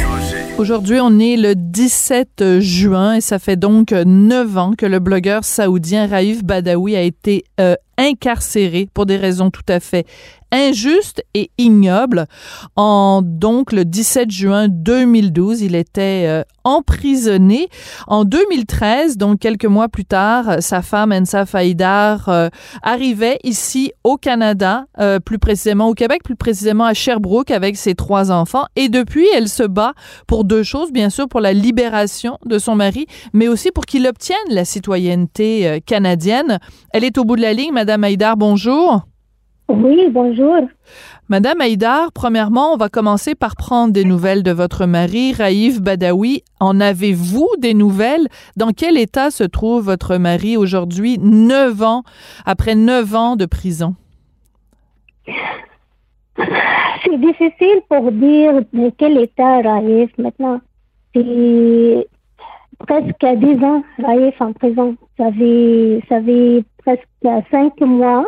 [0.57, 5.45] Aujourd'hui, on est le 17 juin et ça fait donc neuf ans que le blogueur
[5.45, 10.05] saoudien Raif Badawi a été euh, incarcéré pour des raisons tout à fait
[10.55, 12.27] injuste et ignoble.
[12.75, 17.67] En donc le 17 juin 2012, il était euh, emprisonné.
[18.07, 22.49] En 2013, donc quelques mois plus tard, sa femme Ensa Faïdar euh,
[22.81, 27.95] arrivait ici au Canada, euh, plus précisément au Québec, plus précisément à Sherbrooke avec ses
[27.95, 28.65] trois enfants.
[28.75, 29.93] Et depuis, elle se bat
[30.27, 34.07] pour deux choses, bien sûr pour la libération de son mari, mais aussi pour qu'il
[34.07, 36.59] obtienne la citoyenneté canadienne.
[36.91, 39.01] Elle est au bout de la ligne, Madame Haïdar, bonjour.
[39.69, 40.57] Oui, bonjour.
[41.29, 46.41] Madame Haïdar, premièrement, on va commencer par prendre des nouvelles de votre mari, Raïf Badawi.
[46.59, 48.27] En avez-vous des nouvelles?
[48.57, 52.01] Dans quel état se trouve votre mari aujourd'hui, neuf ans,
[52.43, 53.93] après neuf ans de prison?
[57.03, 60.59] C'est difficile pour dire de quel état Raïf maintenant.
[61.13, 62.07] C'est
[62.79, 64.95] presque dix ans, Raïf en prison.
[65.17, 65.25] Ça
[66.09, 66.19] ça
[66.85, 68.25] presque cinq mois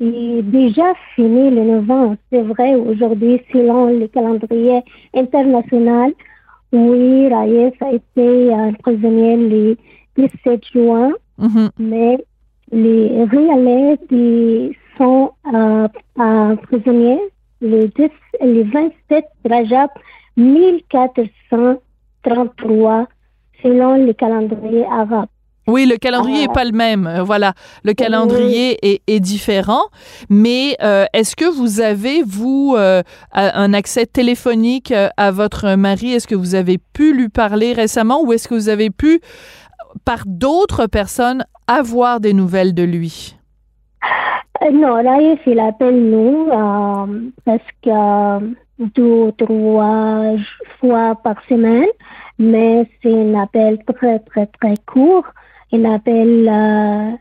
[0.00, 2.16] est déjà fini le 9 ans.
[2.30, 4.82] C'est vrai, aujourd'hui, selon le calendrier
[5.14, 6.12] international,
[6.72, 8.50] oui, Raïs a été
[8.82, 9.76] prisonnier le
[10.16, 11.68] 17 juin, mm-hmm.
[11.78, 12.18] mais
[12.70, 14.12] les réalistes
[14.98, 15.88] sont euh,
[16.62, 17.20] prisonniers
[17.60, 17.90] le,
[18.40, 19.90] le 27 Rajab
[20.36, 23.08] 1433
[23.62, 25.26] selon le calendrier arabe.
[25.68, 26.54] Oui, le calendrier n'est ah.
[26.54, 27.06] pas le même.
[27.06, 27.52] Euh, voilà,
[27.84, 29.82] le calendrier est, différent.
[30.30, 33.02] Mais euh, est-ce que vous avez, vous, euh,
[33.32, 36.12] un accès téléphonique à votre mari?
[36.12, 39.20] Est-ce que vous avez pu lui parler récemment ou est-ce que vous avez pu,
[40.06, 43.36] par d'autres personnes, avoir des nouvelles de lui?
[44.72, 46.48] non, Raïf, il appelle nous
[47.44, 47.90] presque
[48.78, 50.32] deux ou trois
[50.80, 51.86] fois par semaine,
[52.38, 55.24] mais c'est un appel très, très, très court
[55.72, 57.12] il appelle euh,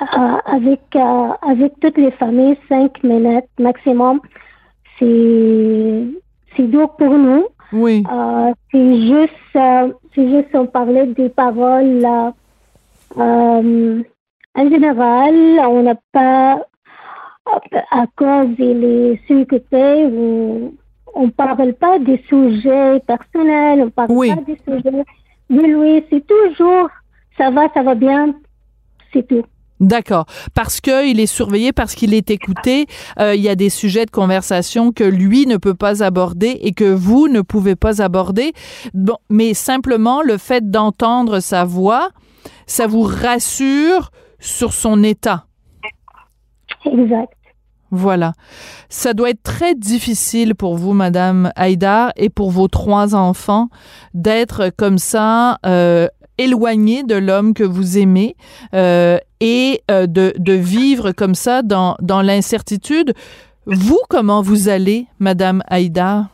[0.00, 4.20] euh, avec, euh, avec toutes les familles, cinq minutes maximum.
[4.98, 6.04] C'est,
[6.56, 7.46] c'est dur pour nous.
[7.72, 8.04] Oui.
[8.10, 9.58] Euh, c'est juste,
[10.14, 12.06] c'est juste on parlait des paroles
[13.16, 15.34] En général,
[15.68, 16.60] on n'a pas,
[17.90, 20.74] à cause des sécurités, ou
[21.14, 24.34] on parle pas des sujets personnels, on parle Oui.
[24.34, 25.04] pas des sujets
[25.50, 26.04] de lui.
[26.10, 26.88] C'est toujours,
[27.38, 28.34] ça va, ça va bien,
[29.12, 29.44] c'est tout.
[29.80, 30.26] D'accord.
[30.54, 32.86] Parce qu'il est surveillé, parce qu'il est écouté,
[33.18, 36.72] euh, il y a des sujets de conversation que lui ne peut pas aborder et
[36.72, 38.52] que vous ne pouvez pas aborder.
[38.94, 42.10] Bon, mais simplement le fait d'entendre sa voix,
[42.66, 45.46] ça vous rassure sur son état.
[46.86, 47.33] Exact.
[47.94, 48.32] Voilà.
[48.88, 53.68] Ça doit être très difficile pour vous, Madame Haïdar, et pour vos trois enfants,
[54.14, 58.36] d'être comme ça, euh, éloigné de l'homme que vous aimez
[58.74, 63.14] euh, et euh, de, vivre comme ça dans, dans l'incertitude.
[63.66, 66.26] Vous, comment vous allez, Madame Haïdar?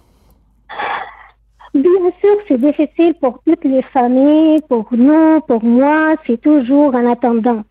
[1.74, 7.10] Bien sûr, c'est difficile pour toutes les familles, pour nous, pour moi, c'est toujours en
[7.10, 7.62] attendant.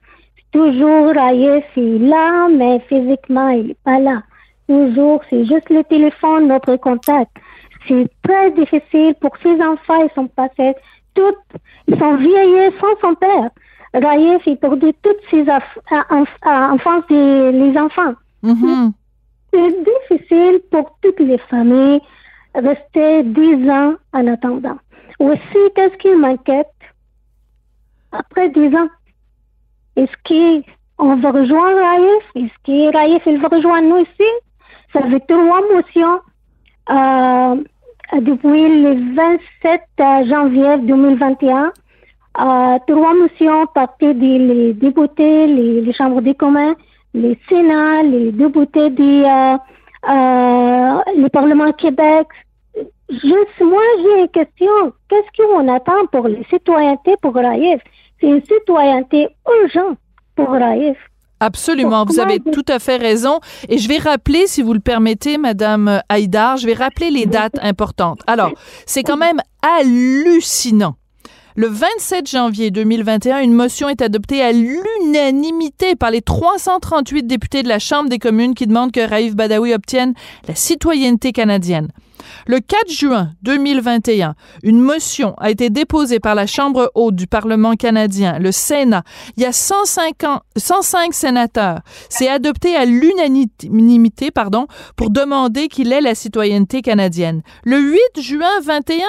[0.52, 4.24] Toujours, Aïe, c'est là, mais physiquement, il n'est pas là.
[4.68, 7.32] Toujours, c'est juste le téléphone, notre contact.
[7.88, 10.74] C'est très difficile pour ces enfants, ils sont passés
[11.14, 11.36] toutes,
[11.88, 13.50] ils sont vieillis sans son père.
[13.94, 18.14] Raïf, il perdu toutes ses aff- à- enf- à- enfances des les enfants.
[18.44, 18.92] Mhm.
[19.52, 22.00] C'est difficile pour toutes les familles
[22.54, 24.78] rester dix ans en attendant.
[25.20, 26.68] Aussi, qu'est-ce qui m'inquiète?
[28.12, 28.88] Après dix ans?
[30.00, 30.64] Est-ce
[31.04, 32.24] qu'on va rejoindre Raïf?
[32.36, 34.30] Est-ce que Raïf, il va rejoindre nous ici?
[34.94, 36.20] Ça fait trois motions
[36.90, 37.56] euh,
[38.22, 41.74] depuis le 27 janvier 2021.
[42.40, 46.76] Euh, trois motions parties des députés, les, chambres des communs,
[47.14, 49.58] les Sénats, les députés du euh,
[50.08, 52.28] le Parlement Québec.
[53.10, 54.94] Juste, moi, j'ai une question.
[55.10, 57.82] Qu'est-ce qu'on attend pour les citoyennetés pour Raïf?
[58.20, 59.98] C'est une citoyenneté urgente
[60.36, 60.98] pour Raïf.
[61.42, 63.40] Absolument, vous avez tout à fait raison.
[63.70, 67.58] Et je vais rappeler, si vous le permettez, Madame Haïdar, je vais rappeler les dates
[67.62, 68.20] importantes.
[68.28, 68.52] Alors,
[68.86, 70.96] c'est quand même hallucinant.
[71.56, 77.70] Le 27 janvier 2021, une motion est adoptée à l'unanimité par les 338 députés de
[77.70, 80.14] la Chambre des communes qui demandent que Raïf Badawi obtienne
[80.48, 81.90] la citoyenneté canadienne.
[82.48, 87.76] Le 4 juin 2021, une motion a été déposée par la Chambre haute du Parlement
[87.76, 89.04] canadien, le Sénat.
[89.38, 91.80] Il y a 105, ans- 105 sénateurs.
[92.10, 97.42] C'est adopté à l'unanimité, pardon, pour demander qu'il ait la citoyenneté canadienne.
[97.64, 99.06] Le 8 juin 21,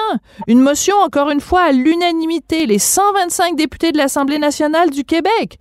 [0.47, 5.59] une motion encore une fois à l'unanimité, les 125 députés de l'Assemblée nationale du Québec.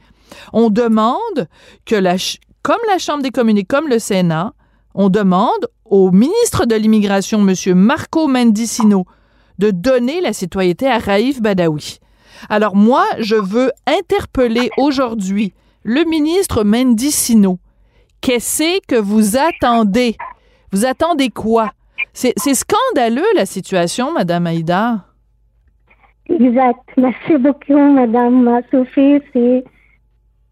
[0.53, 1.49] On demande
[1.87, 2.17] que la,
[2.63, 4.53] comme la Chambre des communes et comme le Sénat,
[4.95, 7.75] on demande au ministre de l'Immigration, M.
[7.75, 9.05] Marco Mendicino,
[9.59, 11.99] de donner la citoyenneté à Raïf Badawi.
[12.49, 17.59] Alors moi, je veux interpeller aujourd'hui le ministre Mendicino.
[18.21, 20.17] Qu'est-ce que vous attendez?
[20.73, 21.71] Vous attendez quoi?
[22.13, 25.05] C'est c'est scandaleux, la situation, Madame Aïda.
[26.29, 26.81] Exact.
[26.97, 29.21] Merci beaucoup, Madame Sophie.
[29.33, 29.65] C'est,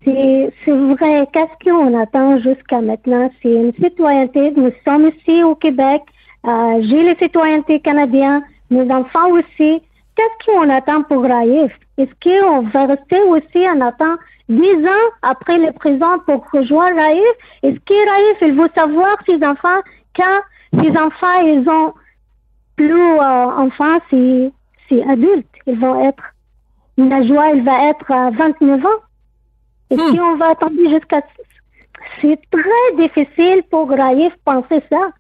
[0.05, 1.27] c'est, vrai.
[1.33, 3.31] Qu'est-ce qu'on attend jusqu'à maintenant?
[3.43, 4.53] C'est une citoyenneté.
[4.57, 6.03] Nous sommes ici au Québec.
[6.47, 8.43] Euh, j'ai les citoyennetés canadiennes.
[8.71, 9.83] Nos enfants aussi.
[10.17, 11.73] Qu'est-ce qu'on attend pour Raïf?
[11.97, 14.17] Est-ce qu'on va rester aussi en attendant
[14.49, 17.23] dix ans après le présent pour rejoindre Raïf?
[17.63, 19.81] Est-ce que Raïf, il veut savoir ses enfants
[20.17, 20.41] quand
[20.75, 21.95] ses enfants, ils ont
[22.77, 24.53] plus euh, enfants, c'est,
[24.89, 25.47] c'est adulte.
[25.67, 26.23] Ils vont être,
[26.97, 28.89] la joie, elle va être à 29 ans.
[29.91, 30.17] Est-ce Hmm.
[30.17, 31.23] qu'on va attendre jusqu'à...
[32.21, 35.11] C'est très difficile pour Raïf penser ça.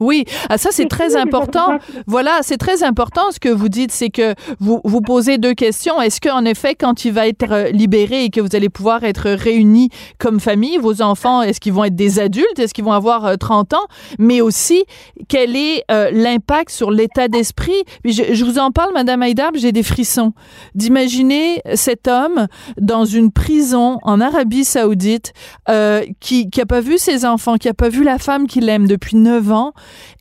[0.00, 1.78] Oui, ah, ça c'est très important.
[2.06, 6.00] Voilà, c'est très important ce que vous dites, c'est que vous vous posez deux questions.
[6.00, 9.30] Est-ce qu'en effet, quand il va être euh, libéré et que vous allez pouvoir être
[9.30, 13.24] réunis comme famille, vos enfants, est-ce qu'ils vont être des adultes, est-ce qu'ils vont avoir
[13.24, 13.86] euh, 30 ans,
[14.18, 14.84] mais aussi
[15.28, 17.84] quel est euh, l'impact sur l'état d'esprit?
[18.04, 20.32] Je, je vous en parle, Madame Haïdar, puis j'ai des frissons.
[20.74, 22.48] D'imaginer cet homme
[22.80, 25.32] dans une prison en Arabie Saoudite
[25.68, 28.68] euh, qui qui a pas vu ses enfants, qui a pas vu la femme qu'il
[28.68, 29.72] aime depuis 9 ans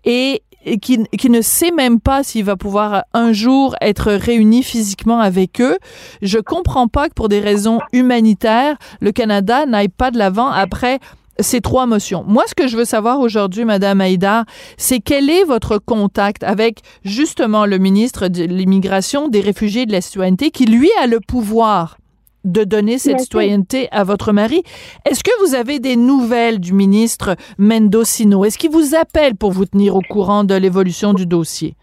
[0.04, 0.44] et
[0.82, 5.78] qui ne sait même pas s'il va pouvoir un jour être réuni physiquement avec eux.
[6.24, 11.00] Je comprends pas que pour des raisons humanitaires, le Canada n'aille pas de l'avant après
[11.40, 12.24] ces trois motions.
[12.26, 14.46] Moi, ce que je veux savoir aujourd'hui, Madame Haïdar,
[14.78, 19.92] c'est quel est votre contact avec justement le ministre de l'immigration, des réfugiés et de
[19.92, 21.98] la citoyenneté, qui lui a le pouvoir
[22.46, 24.64] de donner cette citoyenneté à votre mari.
[25.06, 28.46] Est-ce que vous avez des nouvelles du ministre Mendocino?
[28.46, 31.76] Est-ce qu'il vous appelle pour vous tenir au courant de l'évolution du dossier?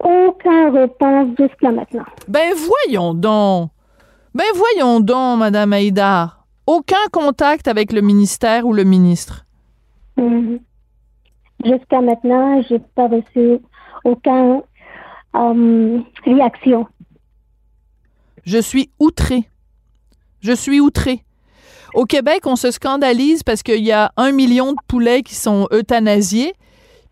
[0.00, 2.04] Aucune réponse jusqu'à maintenant.
[2.28, 3.70] Ben voyons donc.
[4.34, 6.44] Ben voyons donc, Madame Haïdar.
[6.66, 9.44] aucun contact avec le ministère ou le ministre?
[10.16, 10.60] Mhm.
[11.64, 13.58] Jusqu'à maintenant, j'ai pas reçu
[14.04, 14.62] aucune
[15.34, 16.86] euh, réaction.
[18.44, 19.48] Je suis outré.
[20.40, 21.24] Je suis outré.
[21.94, 25.66] Au Québec, on se scandalise parce qu'il y a un million de poulets qui sont
[25.72, 26.52] euthanasiés,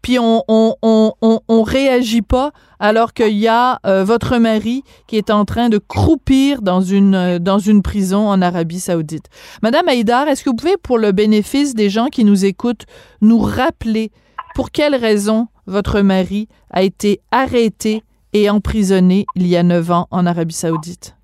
[0.02, 5.16] puis on on, on, on, réagit pas alors qu'il y a euh, votre mari qui
[5.16, 9.24] est en train de croupir dans une, euh, dans une prison en Arabie saoudite.
[9.62, 12.84] Madame Haïdar, est-ce que vous pouvez, pour le bénéfice des gens qui nous écoutent,
[13.22, 14.12] nous rappeler
[14.54, 20.06] pour quelle raison votre mari a été arrêté et emprisonné il y a neuf ans
[20.10, 21.16] en Arabie saoudite?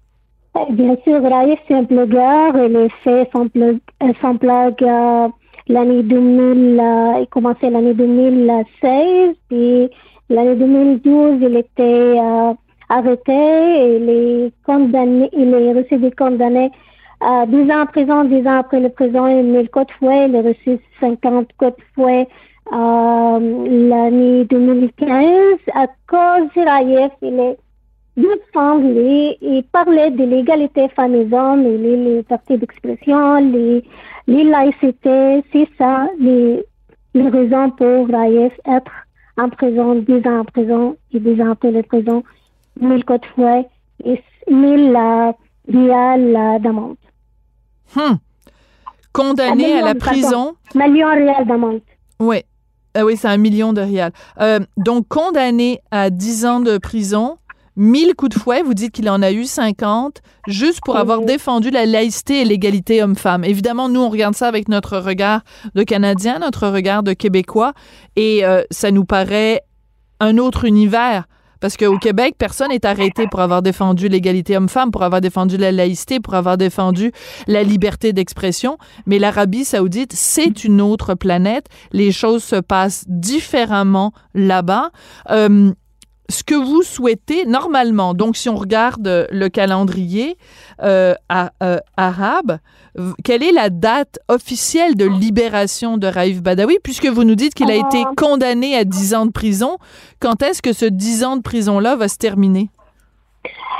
[0.54, 2.54] Bien sûr, Raif, c'est un blogueur.
[2.56, 3.80] Il est fait son blog,
[4.82, 5.28] euh, euh,
[5.68, 9.88] l'année 2000, euh, il commençait l'année 2016, puis
[10.28, 11.82] l'année 2012, il était
[12.18, 12.52] euh,
[12.90, 16.70] arrêté, il est condamné, il est reçu des condamnés
[17.20, 20.28] à 10 ans en prison, 10 ans après le prison, il met le code fouet,
[20.28, 22.28] il a reçu 50 codes fouet
[22.72, 27.56] euh, l'année 2015 à cause de Raif, il est
[28.16, 33.84] défendait et parlait de l'égalité femmes-hommes, et les libertés d'expression, les,
[34.26, 36.64] les laïcités, c'est ça les,
[37.14, 38.92] les raisons pour Raif être
[39.38, 42.22] en prison, 10 ans en prison et 10 ans après la prison,
[42.80, 43.66] 1000 côtes fouet
[44.04, 45.32] et 1000 euh,
[45.68, 46.96] rial d'amende.
[49.12, 50.54] Condamné à, la prison.
[50.74, 51.80] Million rial d'amende.
[52.18, 52.42] Oui.
[52.96, 54.12] Euh, oui, c'est un million de rial.
[54.40, 57.38] Euh, donc, condamné à 10 ans de prison
[57.76, 61.26] 1000 coups de fouet, vous dites qu'il en a eu 50, juste pour avoir mhm.
[61.26, 63.44] défendu la laïcité et l'égalité homme-femme.
[63.44, 65.42] Évidemment, nous, on regarde ça avec notre regard
[65.74, 67.72] de Canadien, notre regard de Québécois,
[68.16, 69.62] et euh, ça nous paraît
[70.20, 71.26] un autre univers.
[71.62, 75.70] Parce qu'au Québec, personne n'est arrêté pour avoir défendu l'égalité homme-femme, pour avoir défendu la
[75.70, 77.12] laïcité, pour avoir défendu
[77.46, 78.78] la liberté d'expression.
[79.06, 81.66] Mais l'Arabie saoudite, c'est une autre planète.
[81.92, 84.90] Les choses se passent différemment là-bas.
[85.30, 85.72] Euh,
[86.32, 90.36] ce que vous souhaitez normalement, donc si on regarde euh, le calendrier
[90.82, 91.14] euh,
[91.62, 92.58] euh, arabe,
[93.22, 97.70] quelle est la date officielle de libération de Raif Badawi, puisque vous nous dites qu'il
[97.70, 99.76] a été condamné à 10 ans de prison,
[100.20, 102.70] quand est-ce que ce 10 ans de prison-là va se terminer?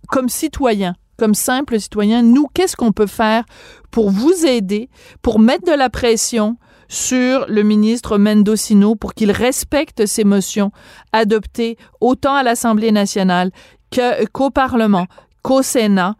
[0.08, 3.44] comme citoyen, comme simple citoyen, nous, qu'est-ce qu'on peut faire
[3.90, 4.90] pour vous aider,
[5.22, 6.56] pour mettre de la pression
[6.88, 10.70] sur le ministre Mendocino pour qu'il respecte ses motions
[11.12, 13.50] adoptées autant à l'Assemblée nationale
[14.32, 15.06] qu'au Parlement,
[15.42, 16.16] qu'au Sénat,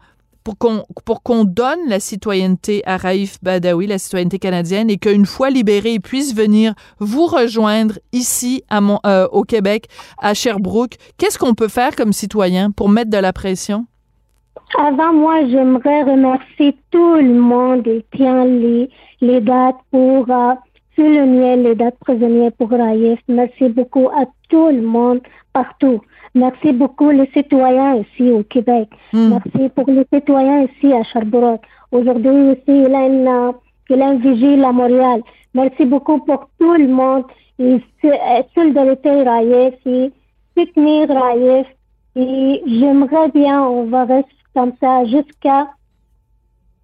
[0.47, 5.49] pour qu'on pour donne la citoyenneté à Raif Badawi, la citoyenneté canadienne, et qu'une fois
[5.49, 10.95] libéré, il puisse venir vous rejoindre ici à mon, euh, au Québec, à Sherbrooke.
[11.17, 13.87] Qu'est-ce qu'on peut faire comme citoyen pour mettre de la pression?
[14.79, 18.89] Avant moi, j'aimerais remercier tout le monde qui tient les,
[19.19, 20.53] les dates pour euh,
[20.95, 23.19] souligner les dates prisonnières pour Raïf.
[23.27, 25.19] Merci beaucoup à tout le monde
[25.51, 25.99] partout.
[26.37, 28.89] Merci beaucoup les citoyens ici au Québec.
[29.11, 29.29] Hmm.
[29.29, 31.65] Merci pour les citoyens ici à Sherbrooke.
[31.91, 33.51] Aujourd'hui aussi, il a une, euh,
[33.89, 35.21] il a une vigile à Montréal.
[35.55, 37.23] Merci beaucoup pour tout le monde.
[37.57, 37.81] Et
[38.53, 40.11] solidarité Raïf et
[40.55, 41.65] soutenir Raïf.
[42.15, 45.67] Et j'aimerais bien, on va rester comme ça jusqu'à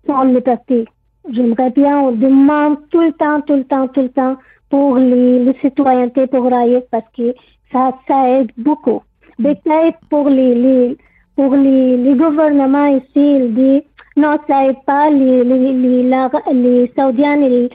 [0.08, 0.86] son liberté.
[1.32, 4.36] J'aimerais bien, on demande tout le temps, tout le temps, tout le temps
[4.70, 7.36] pour les, les citoyennetés pour Raïf parce que
[7.72, 9.04] ça, ça aide beaucoup.
[9.44, 10.98] Peut-être pour les, les,
[11.36, 13.82] pour les, les gouvernements ici, ils disent
[14.16, 17.70] non, ça aide pas, les, les, les, la- les Saoudiens, ils,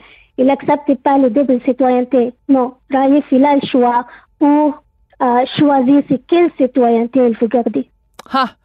[0.45, 2.33] n'acceptent pas le double citoyenneté.
[2.47, 4.05] Non, Raif, il a le choix
[4.39, 4.81] pour
[5.21, 7.89] euh, choisir c'est quelle citoyenneté il veut garder.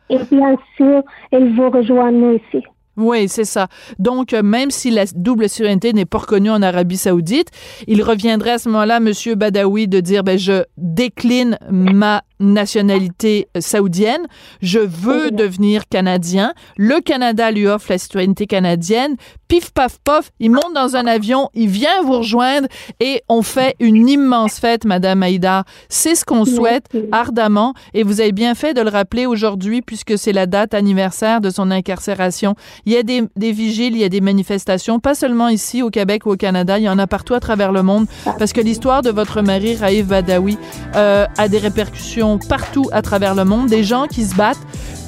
[0.09, 1.03] Et bien sûr,
[1.33, 2.65] il vous rejoindre nous ici.
[2.97, 3.69] Oui, c'est ça.
[3.99, 7.49] Donc, euh, même si la double citoyenneté n'est pas reconnue en Arabie saoudite,
[7.87, 9.13] il reviendrait à ce moment-là, M.
[9.35, 14.27] Badawi, de dire, ben, je décline ma nationalité euh, saoudienne,
[14.61, 19.17] je veux devenir canadien, le Canada lui offre la citoyenneté canadienne,
[19.49, 22.69] pif paf pof, il monte dans un avion, il vient vous rejoindre
[23.01, 25.65] et on fait une immense fête, Madame Haïdar.
[25.89, 30.19] C'est ce qu'on souhaite ardemment et vous avez bien fait de le rappeler aujourd'hui puisque
[30.19, 32.55] c'est la date anniversaire de son incarcération.
[32.87, 35.91] Il y a des, des vigiles, il y a des manifestations, pas seulement ici au
[35.91, 38.07] Québec ou au Canada, il y en a partout à travers le monde
[38.39, 40.59] parce que l'histoire de votre mari, Raif Badawi,
[40.97, 43.69] euh, a des répercussions partout à travers le monde.
[43.69, 44.59] Des gens qui se battent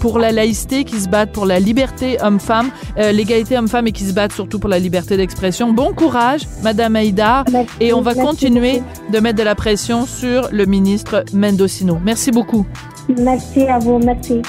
[0.00, 4.04] pour la laïcité, qui se battent pour la liberté homme-femme, euh, l'égalité homme-femme et qui
[4.04, 5.72] se battent surtout pour la liberté d'expression.
[5.72, 7.44] Bon courage, Madame Haïdar,
[7.80, 11.98] et on va merci continuer de mettre de la pression sur le ministre Mendocino.
[12.04, 12.66] Merci beaucoup.
[13.18, 14.42] Merci à vous, merci.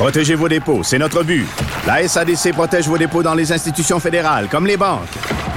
[0.00, 1.46] Protégez vos dépôts, c'est notre but.
[1.86, 5.10] La SADC protège vos dépôts dans les institutions fédérales, comme les banques.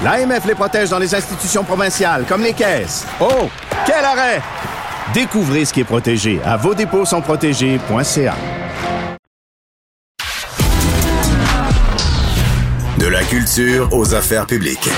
[0.04, 3.06] L'AMF les protège dans les institutions provinciales, comme les caisses.
[3.22, 3.50] Oh,
[3.86, 4.42] quel arrêt!
[5.14, 8.36] Découvrez ce qui est protégé à vos dépôts sont protégés.ca.
[12.98, 14.90] De la culture aux affaires publiques.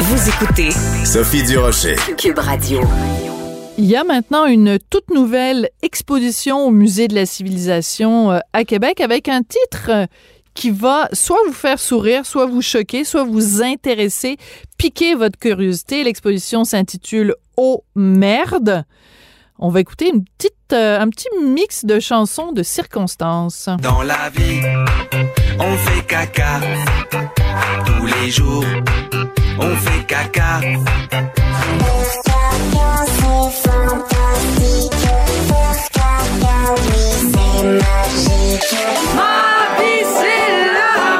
[0.00, 0.70] Vous écoutez
[1.06, 1.96] Sophie Durocher.
[2.18, 2.82] Cube Radio.
[3.78, 8.64] Il y a maintenant une toute nouvelle exposition au Musée de la civilisation euh, à
[8.64, 10.06] Québec avec un titre euh,
[10.54, 14.36] qui va soit vous faire sourire, soit vous choquer, soit vous intéresser,
[14.76, 16.04] piquer votre curiosité.
[16.04, 18.84] L'exposition s'intitule Oh merde.
[19.58, 23.70] On va écouter une petite, euh, un petit mix de chansons de circonstances.
[23.80, 24.60] Dans la vie,
[25.58, 26.60] on fait caca.
[27.86, 28.64] Tous les jours,
[29.58, 30.60] on fait caca.
[37.62, 37.68] Ma
[39.78, 41.14] vie, c'est la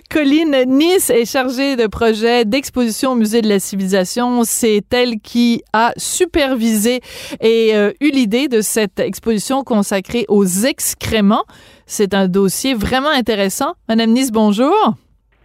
[0.10, 4.44] Colline Nice est chargée de projet d'exposition au Musée de la Civilisation.
[4.44, 7.00] C'est elle qui a supervisé
[7.40, 11.46] et euh, eu l'idée de cette exposition consacrée aux excréments.
[11.86, 13.74] C'est un dossier vraiment intéressant.
[13.88, 14.94] Madame Nice, bonjour.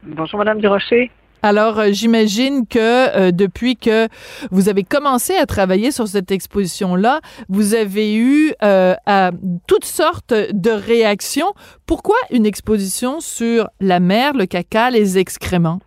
[0.04, 1.10] Bonjour, Madame Durocher.
[1.42, 4.08] Alors, euh, j'imagine que euh, depuis que
[4.52, 8.96] vous avez commencé à travailler sur cette exposition-là, vous avez eu euh,
[9.68, 11.54] toutes sortes de réactions.
[11.86, 15.80] Pourquoi une exposition sur la mer, le caca, les excréments?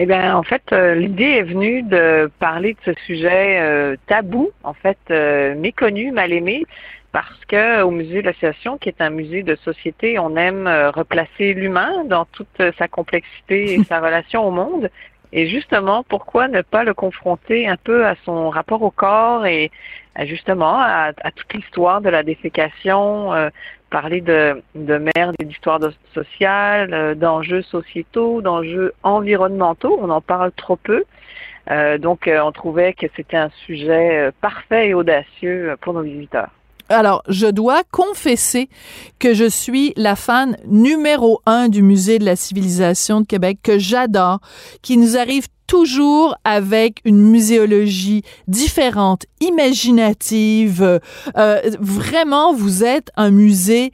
[0.00, 4.50] Eh bien, en fait, euh, l'idée est venue de parler de ce sujet euh, tabou,
[4.62, 6.64] en fait, euh, méconnu, mal aimé,
[7.12, 10.90] parce que au musée de l'association, qui est un musée de société, on aime euh,
[10.90, 14.90] replacer l'humain dans toute euh, sa complexité et sa relation au monde.
[15.32, 19.70] Et justement, pourquoi ne pas le confronter un peu à son rapport au corps et
[20.14, 23.50] à, justement à, à toute l'histoire de la défécation, euh,
[23.90, 25.80] parler de, de merde et d'histoire
[26.14, 29.98] sociale, euh, d'enjeux sociétaux, d'enjeux environnementaux.
[30.00, 31.04] On en parle trop peu.
[31.70, 35.92] Euh, donc, euh, on trouvait que c'était un sujet euh, parfait et audacieux euh, pour
[35.92, 36.50] nos visiteurs.
[36.88, 38.68] Alors, je dois confesser
[39.18, 43.78] que je suis la fan numéro un du Musée de la civilisation de Québec, que
[43.78, 44.40] j'adore,
[44.82, 51.00] qui nous arrive toujours avec une muséologie différente, imaginative.
[51.36, 53.92] Euh, vraiment, vous êtes un musée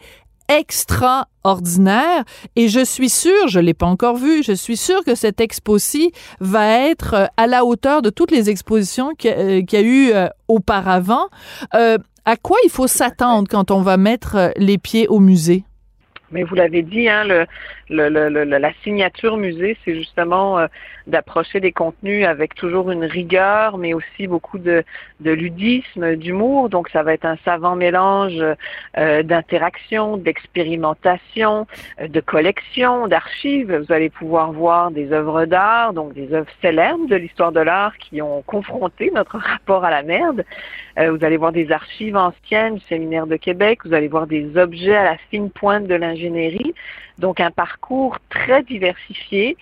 [0.49, 2.23] extraordinaire
[2.55, 6.13] et je suis sûre, je l'ai pas encore vu, je suis sûre que cette expo-ci
[6.39, 9.79] va être euh, à la hauteur de toutes les expositions qu'il y a- euh, qu'il
[9.81, 11.27] y a eu euh, auparavant.
[11.75, 15.65] Euh, à quoi il faut s'attendre quand on va mettre euh, les pieds au musée?
[16.31, 17.25] Mais vous l'avez dit, hein,
[17.89, 20.67] la signature musée, c'est justement euh,
[21.07, 24.85] d'approcher des contenus avec toujours une rigueur, mais aussi beaucoup de,
[25.21, 26.69] ludisme, d'humour.
[26.69, 28.43] Donc, ça va être un savant mélange
[28.97, 31.67] euh, d'interaction, d'expérimentation,
[32.01, 33.75] euh, de collection, d'archives.
[33.75, 37.97] Vous allez pouvoir voir des œuvres d'art, donc des œuvres célèbres de l'histoire de l'art
[37.99, 40.45] qui ont confronté notre rapport à la merde.
[40.99, 43.81] Euh, vous allez voir des archives anciennes du séminaire de Québec.
[43.85, 46.75] Vous allez voir des objets à la fine pointe de l'ingénierie.
[47.19, 49.57] Donc un parcours très diversifié,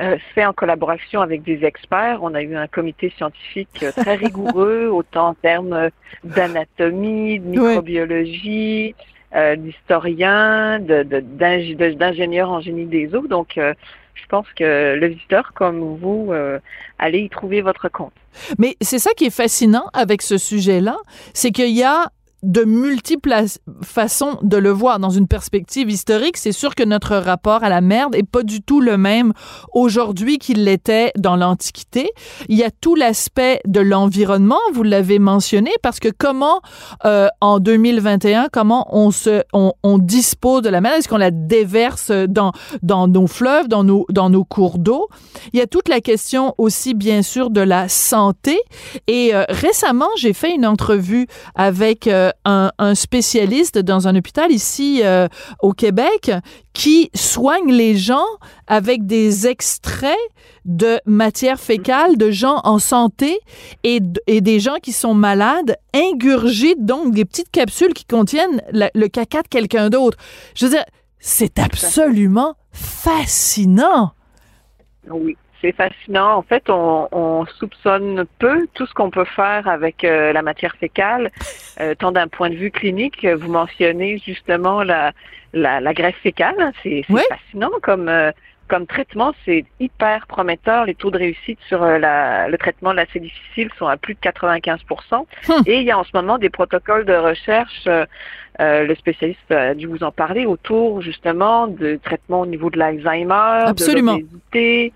[0.00, 2.20] euh, fait en collaboration avec des experts.
[2.22, 5.90] On a eu un comité scientifique euh, très rigoureux, autant en termes
[6.22, 8.94] d'anatomie, de microbiologie,
[9.34, 13.26] euh, d'historiens, d'ingénieurs en génie des eaux.
[13.26, 13.74] Donc euh,
[14.14, 16.58] je pense que le visiteur comme vous, euh,
[16.98, 18.14] allez y trouver votre compte.
[18.58, 20.96] Mais c'est ça qui est fascinant avec ce sujet-là,
[21.34, 22.10] c'est qu'il y a
[22.42, 23.34] de multiples
[23.82, 26.36] façons de le voir dans une perspective historique.
[26.36, 29.32] C'est sûr que notre rapport à la merde est pas du tout le même
[29.72, 32.10] aujourd'hui qu'il l'était dans l'Antiquité.
[32.48, 36.60] Il y a tout l'aspect de l'environnement, vous l'avez mentionné, parce que comment
[37.04, 40.98] euh, en 2021, comment on se, on, on dispose de la merde?
[40.98, 45.08] Est-ce qu'on la déverse dans dans nos fleuves, dans nos dans nos cours d'eau?
[45.52, 48.58] Il y a toute la question aussi bien sûr de la santé.
[49.06, 55.00] Et euh, récemment, j'ai fait une entrevue avec euh, un, spécialiste dans un hôpital ici
[55.04, 55.28] euh,
[55.60, 56.30] au Québec
[56.72, 58.26] qui soigne les gens
[58.66, 60.16] avec des extraits
[60.64, 63.38] de matière fécale de gens en santé
[63.84, 69.06] et, et des gens qui sont malades ingurgitent donc des petites capsules qui contiennent le
[69.08, 70.18] caca de quelqu'un d'autre.
[70.54, 70.84] Je veux dire,
[71.18, 74.12] c'est absolument fascinant.
[75.10, 75.36] Oui.
[75.60, 76.36] C'est fascinant.
[76.36, 81.30] En fait, on, soupçonne peu tout ce qu'on peut faire avec euh, la matière fécale,
[81.80, 83.26] euh, tant d'un point de vue clinique.
[83.26, 85.12] Vous mentionnez justement la,
[85.52, 86.72] la, la greffe fécale.
[86.82, 88.30] C'est fascinant comme euh,
[88.68, 89.32] comme traitement.
[89.44, 90.84] C'est hyper prometteur.
[90.84, 94.20] Les taux de réussite sur la, le traitement de l'acide difficile sont à plus de
[94.20, 94.78] 95%
[95.12, 95.26] hum.
[95.66, 97.88] Et il y a en ce moment des protocoles de recherche.
[98.60, 103.72] le spécialiste a dû vous en parler autour justement de traitement au niveau de l'Alzheimer,
[103.74, 104.92] de l'obésité,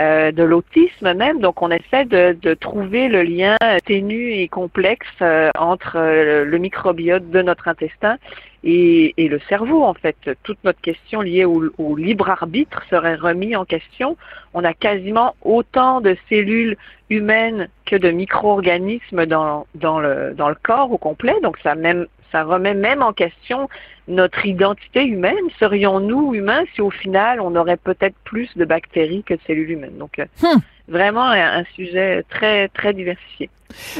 [0.00, 1.40] euh, de l'autisme même.
[1.40, 7.28] Donc, on essaie de, trouver le lien ténu et complexe euh, entre euh, le microbiote
[7.28, 8.16] de notre intestin
[8.64, 9.84] et, le cerveau.
[9.84, 14.16] En fait, toute notre question liée au, au libre arbitre serait remise en question.
[14.54, 16.78] On a quasiment autant de cellules
[17.10, 21.34] humaines que de micro-organismes dans, dans, le, dans le corps au complet.
[21.42, 23.68] Donc, ça même ça remet même en question
[24.08, 25.36] notre identité humaine.
[25.58, 29.98] Serions-nous humains si au final on aurait peut-être plus de bactéries que de cellules humaines?
[29.98, 30.58] Donc, euh, hmm.
[30.88, 33.48] vraiment un, sujet très, très diversifié.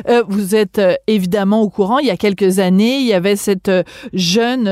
[0.09, 3.37] Euh, vous êtes euh, évidemment au courant, il y a quelques années, il y avait
[3.37, 4.69] cette euh, jeune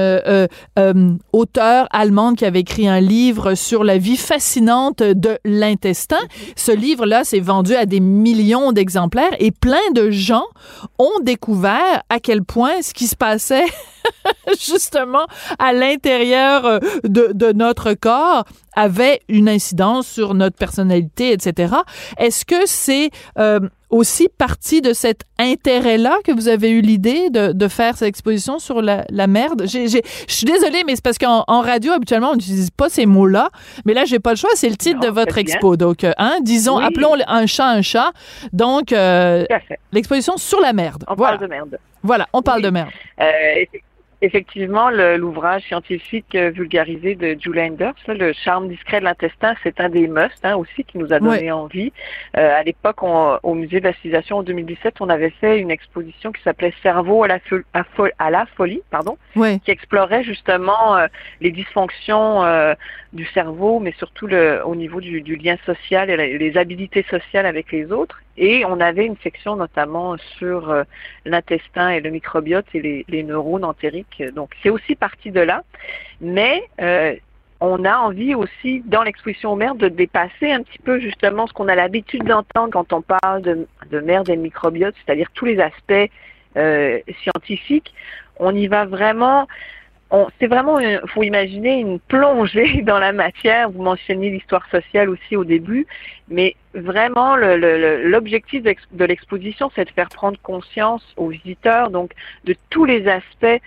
[1.32, 6.18] auteure allemande qui avait écrit un livre sur la vie fascinante de l'intestin.
[6.56, 10.46] Ce livre-là s'est vendu à des millions d'exemplaires et plein de gens
[10.98, 13.66] ont découvert à quel point ce qui se passait
[14.60, 15.26] justement
[15.58, 18.44] à l'intérieur de, de notre corps
[18.78, 21.74] avait une incidence sur notre personnalité, etc.
[22.16, 27.52] Est-ce que c'est euh, aussi partie de cet intérêt-là que vous avez eu l'idée de,
[27.52, 29.62] de, faire cette exposition sur la, la merde?
[29.66, 33.50] Je suis désolée, mais c'est parce qu'en radio, habituellement, on n'utilise pas ces mots-là.
[33.84, 34.50] Mais là, j'ai pas le choix.
[34.54, 35.76] C'est le titre de votre expo.
[35.76, 38.12] Donc, euh, hein, disons, appelons un chat un chat.
[38.52, 39.44] Donc, euh,
[39.92, 41.04] l'exposition sur la merde.
[41.08, 41.78] On parle de merde.
[42.02, 42.90] Voilà, on parle de merde.
[43.20, 43.24] Euh,
[44.20, 49.88] Effectivement, l'ouvrage scientifique euh, vulgarisé de Julie Enders, Le charme discret de l'intestin, c'est un
[49.88, 51.92] des musts hein, aussi qui nous a donné envie.
[52.36, 56.32] Euh, à l'époque, au musée de la civilisation en 2017, on avait fait une exposition
[56.32, 57.38] qui s'appelait Cerveau à la,
[58.18, 61.06] à la folie, pardon, qui explorait justement euh,
[61.40, 62.74] les dysfonctions euh,
[63.12, 67.46] du cerveau, mais surtout le, au niveau du, du lien social et les habilités sociales
[67.46, 68.20] avec les autres.
[68.36, 70.84] Et on avait une section notamment sur euh,
[71.24, 74.22] l'intestin et le microbiote et les, les neurones entériques.
[74.34, 75.62] Donc c'est aussi parti de là.
[76.20, 77.14] Mais euh,
[77.60, 81.68] on a envie aussi, dans l'exposition merde, de dépasser un petit peu justement ce qu'on
[81.68, 85.58] a l'habitude d'entendre quand on parle de, de merde et de microbiote, c'est-à-dire tous les
[85.60, 86.10] aspects
[86.56, 87.94] euh, scientifiques.
[88.38, 89.48] On y va vraiment
[90.38, 93.70] c'est vraiment, il faut imaginer une plongée dans la matière.
[93.70, 95.86] Vous mentionniez l'histoire sociale aussi au début,
[96.30, 102.12] mais vraiment l'objectif de l'exposition, c'est de faire prendre conscience aux visiteurs donc
[102.44, 103.60] de tous les aspects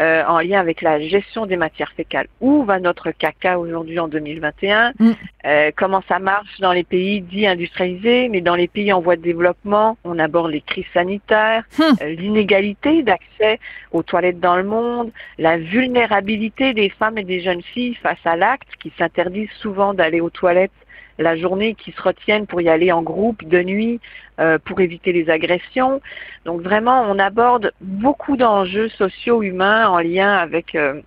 [0.00, 2.28] euh, en lien avec la gestion des matières fécales.
[2.40, 5.10] Où va notre caca aujourd'hui en 2021 mm.
[5.44, 9.16] euh, Comment ça marche dans les pays dits industrialisés, mais dans les pays en voie
[9.16, 11.82] de développement, on aborde les crises sanitaires, mm.
[11.82, 13.58] euh, l'inégalité d'accès
[13.90, 18.36] aux toilettes dans le monde, la vulnérabilité des femmes et des jeunes filles face à
[18.36, 20.70] l'acte qui s'interdisent souvent d'aller aux toilettes
[21.18, 24.00] la journée qui se retiennent pour y aller en groupe de nuit
[24.40, 26.00] euh, pour éviter les agressions.
[26.44, 31.00] Donc vraiment, on aborde beaucoup d'enjeux sociaux humains en lien avec euh,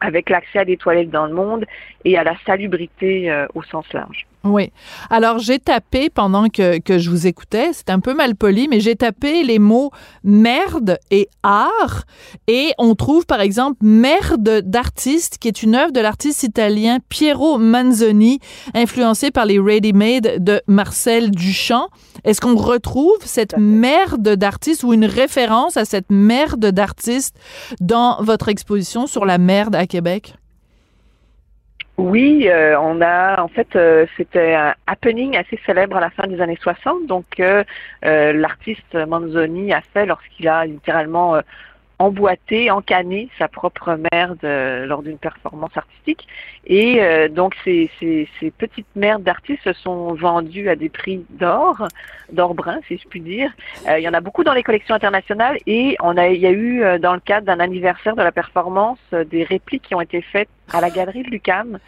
[0.00, 1.66] avec l'accès à des toilettes dans le monde
[2.04, 4.26] et à la salubrité euh, au sens large.
[4.44, 4.72] Oui.
[5.10, 8.80] Alors, j'ai tapé pendant que, que je vous écoutais, c'est un peu mal poli, mais
[8.80, 9.90] j'ai tapé les mots
[10.24, 12.04] merde et art
[12.46, 17.58] et on trouve par exemple Merde d'artiste qui est une œuvre de l'artiste italien Piero
[17.58, 18.40] Manzoni
[18.74, 21.88] influencé par les ready-made de Marcel Duchamp.
[22.24, 27.36] Est-ce qu'on retrouve cette merde d'artiste ou une référence à cette merde d'artiste
[27.80, 30.34] dans votre exposition sur la merde à Québec?
[32.00, 36.26] Oui, euh, on a en fait euh, c'était un happening assez célèbre à la fin
[36.26, 37.06] des années 60.
[37.06, 37.62] Donc euh,
[38.06, 41.38] euh, l'artiste Manzoni a fait lorsqu'il a littéralement
[42.00, 46.26] emboîté, encanné sa propre merde euh, lors d'une performance artistique.
[46.66, 51.24] Et euh, donc ces, ces, ces petites merdes d'artistes se sont vendues à des prix
[51.28, 51.86] d'or,
[52.32, 53.52] d'or brun si je puis dire.
[53.86, 56.46] Euh, il y en a beaucoup dans les collections internationales et on a, il y
[56.46, 58.98] a eu euh, dans le cadre d'un anniversaire de la performance
[59.30, 61.78] des répliques qui ont été faites à la galerie de Lucam.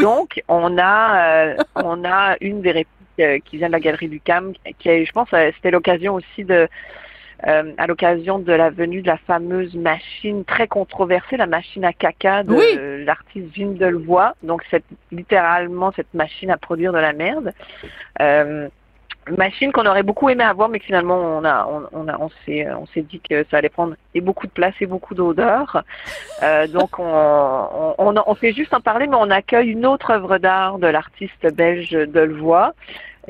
[0.00, 4.88] Donc on a on a une des répliques qui vient de la galerie Lucam qui
[4.88, 6.68] est, je pense c'était l'occasion aussi de
[7.46, 11.92] euh, à l'occasion de la venue de la fameuse machine très controversée, la machine à
[11.92, 13.04] caca de Oui.
[13.04, 14.32] l'artiste Vine Delevoye.
[14.42, 17.52] Donc c'est littéralement cette machine à produire de la merde.
[18.20, 18.68] Euh,
[19.38, 22.30] machine qu'on aurait beaucoup aimé avoir, mais que finalement on a, on, on a, on
[22.44, 25.82] s'est, on s'est dit que ça allait prendre et beaucoup de place et beaucoup d'odeur.
[26.42, 30.10] Euh, donc on, on, on, on fait juste en parler, mais on accueille une autre
[30.10, 32.70] œuvre d'art de l'artiste belge Delevoye euh,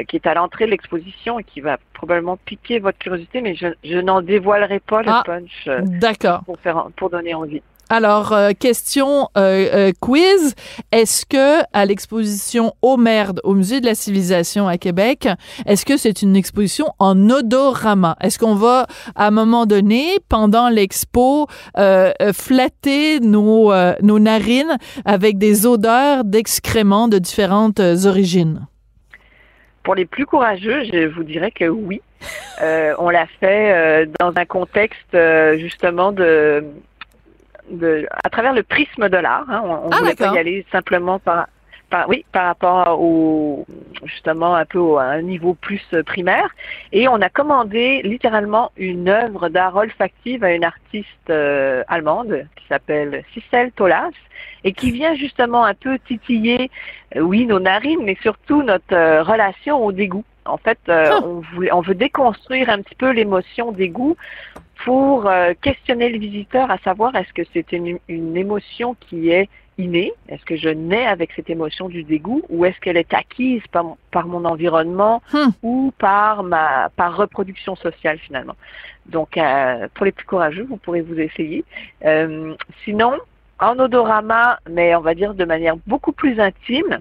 [0.08, 3.68] qui est à l'entrée de l'exposition et qui va probablement piquer votre curiosité, mais je,
[3.84, 6.40] je n'en dévoilerai pas le Ah, punch euh, D'accord.
[6.44, 7.62] pour faire, pour donner envie.
[7.90, 10.54] Alors, euh, question euh, euh, quiz.
[10.90, 15.28] Est-ce que à l'exposition Au Merde au Musée de la Civilisation à Québec,
[15.66, 18.16] est-ce que c'est une exposition en odorama?
[18.22, 24.18] Est-ce qu'on va, à un moment donné, pendant l'expo, euh, euh, flatter nos, euh, nos
[24.18, 28.66] narines avec des odeurs d'excréments de différentes euh, origines?
[29.84, 32.00] Pour les plus courageux, je vous dirais que oui.
[32.62, 36.64] Euh, on l'a fait euh, dans un contexte euh, justement de,
[37.68, 39.44] de, à travers le prisme de l'art.
[39.50, 39.60] hein.
[39.64, 41.48] On, on Ah, voulait pas y aller simplement par,
[41.94, 43.64] par, oui, par rapport au
[44.02, 46.48] justement un peu au- à un niveau plus euh, primaire.
[46.90, 52.66] Et on a commandé littéralement une œuvre d'art olfactive à une artiste euh, allemande qui
[52.66, 54.10] s'appelle Cicel Tolas
[54.64, 56.68] et qui vient justement un peu titiller,
[57.14, 60.24] euh, oui, nos narines, mais surtout notre euh, relation au dégoût.
[60.46, 61.12] En fait, euh,
[61.70, 64.16] on, veut déconstruire un petit peu l'émotion dégoût
[64.84, 65.30] pour
[65.62, 69.48] questionner le visiteur à savoir est-ce que c'est une, une émotion qui est
[69.78, 73.62] innée, est-ce que je nais avec cette émotion du dégoût ou est-ce qu'elle est acquise
[73.72, 75.22] par, mon- par mon environnement
[75.62, 78.56] ou par ma par reproduction sociale finalement?
[79.06, 81.64] Donc euh, pour les plus courageux, vous pourrez vous essayer.
[82.04, 82.54] Euh,
[82.84, 83.14] sinon,
[83.58, 87.00] en odorama, mais on va dire de manière beaucoup plus intime,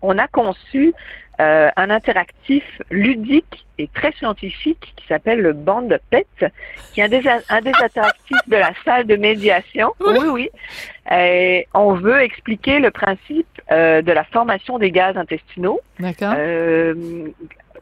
[0.00, 0.92] on a conçu
[1.40, 6.26] euh, un interactif ludique et très scientifique qui s'appelle le Band PET,
[6.92, 9.94] qui est un des, un des interactifs de la salle de médiation.
[10.06, 10.50] Oui, oui.
[11.10, 15.80] Et on veut expliquer le principe euh, de la formation des gaz intestinaux.
[15.98, 16.34] D'accord.
[16.36, 16.94] Euh,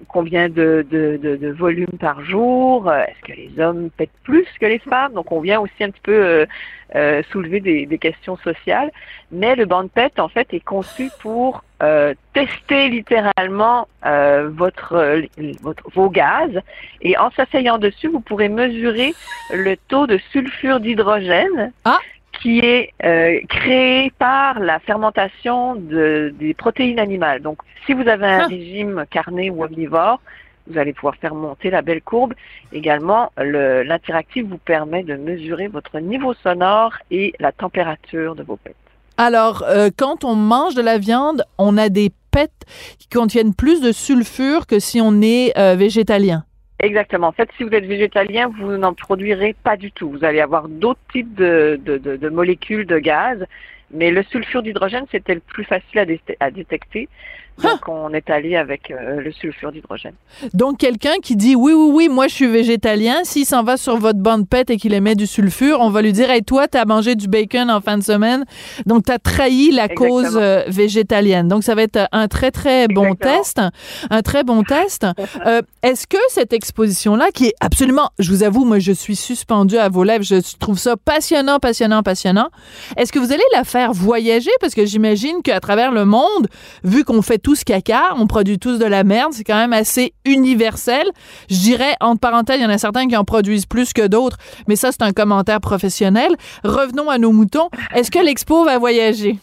[0.09, 4.46] combien de, de, de, de volume par jour euh, Est-ce que les hommes pètent plus
[4.61, 5.12] que les femmes?
[5.12, 6.46] Donc on vient aussi un petit peu euh,
[6.94, 8.90] euh, soulever des, des questions sociales.
[9.30, 15.22] Mais le band pet en fait est conçu pour euh, tester littéralement euh, votre,
[15.62, 16.51] votre vos gaz.
[17.01, 19.14] Et en s'asseyant dessus vous pourrez mesurer
[19.53, 21.72] le taux de sulfure d'hydrogène
[22.41, 27.41] qui est euh, créé par la fermentation de, des protéines animales.
[27.43, 30.20] Donc, si vous avez un régime carné ou omnivore,
[30.66, 32.34] vous allez pouvoir faire monter la belle courbe.
[32.72, 38.57] Également, le- l'interactif vous permet de mesurer votre niveau sonore et la température de vos
[38.57, 38.74] pets.
[39.16, 42.53] Alors, euh, quand on mange de la viande, on a des pets
[42.99, 46.45] qui contiennent plus de sulfure que si on est euh, végétalien.
[46.82, 47.28] Exactement.
[47.28, 50.10] En fait, si vous êtes végétalien, vous n'en produirez pas du tout.
[50.10, 53.44] Vous allez avoir d'autres types de, molécules de gaz,
[53.90, 57.08] mais le sulfure d'hydrogène, c'était le plus facile à détecter.
[57.62, 60.14] Donc, on est allé avec euh, le sulfure d'hydrogène.
[60.54, 63.96] Donc, quelqu'un qui dit oui, oui, oui, moi je suis végétalien, s'il s'en va sur
[63.96, 66.84] votre bande pète et qu'il émet du sulfure, on va lui dire, hey, toi, t'as
[66.84, 68.44] mangé du bacon en fin de semaine,
[68.86, 70.08] donc t'as trahi la Exactement.
[70.08, 71.48] cause euh, végétalienne.
[71.48, 73.61] Donc, ça va être un très, très bon test.
[74.11, 75.06] Un très bon test.
[75.46, 79.78] Euh, Est-ce que cette exposition-là, qui est absolument, je vous avoue, moi, je suis suspendue
[79.78, 82.48] à vos lèvres, je trouve ça passionnant, passionnant, passionnant.
[82.96, 84.50] Est-ce que vous allez la faire voyager?
[84.61, 86.48] Parce que j'imagine qu'à travers le monde,
[86.84, 90.12] vu qu'on fait tous caca, on produit tous de la merde, c'est quand même assez
[90.24, 91.03] universel.
[91.51, 94.36] Je dirais, entre parenthèses, il y en a certains qui en produisent plus que d'autres,
[94.68, 96.30] mais ça, c'est un commentaire professionnel.
[96.62, 97.68] Revenons à nos moutons.
[97.92, 99.34] Est-ce que l'expo va voyager?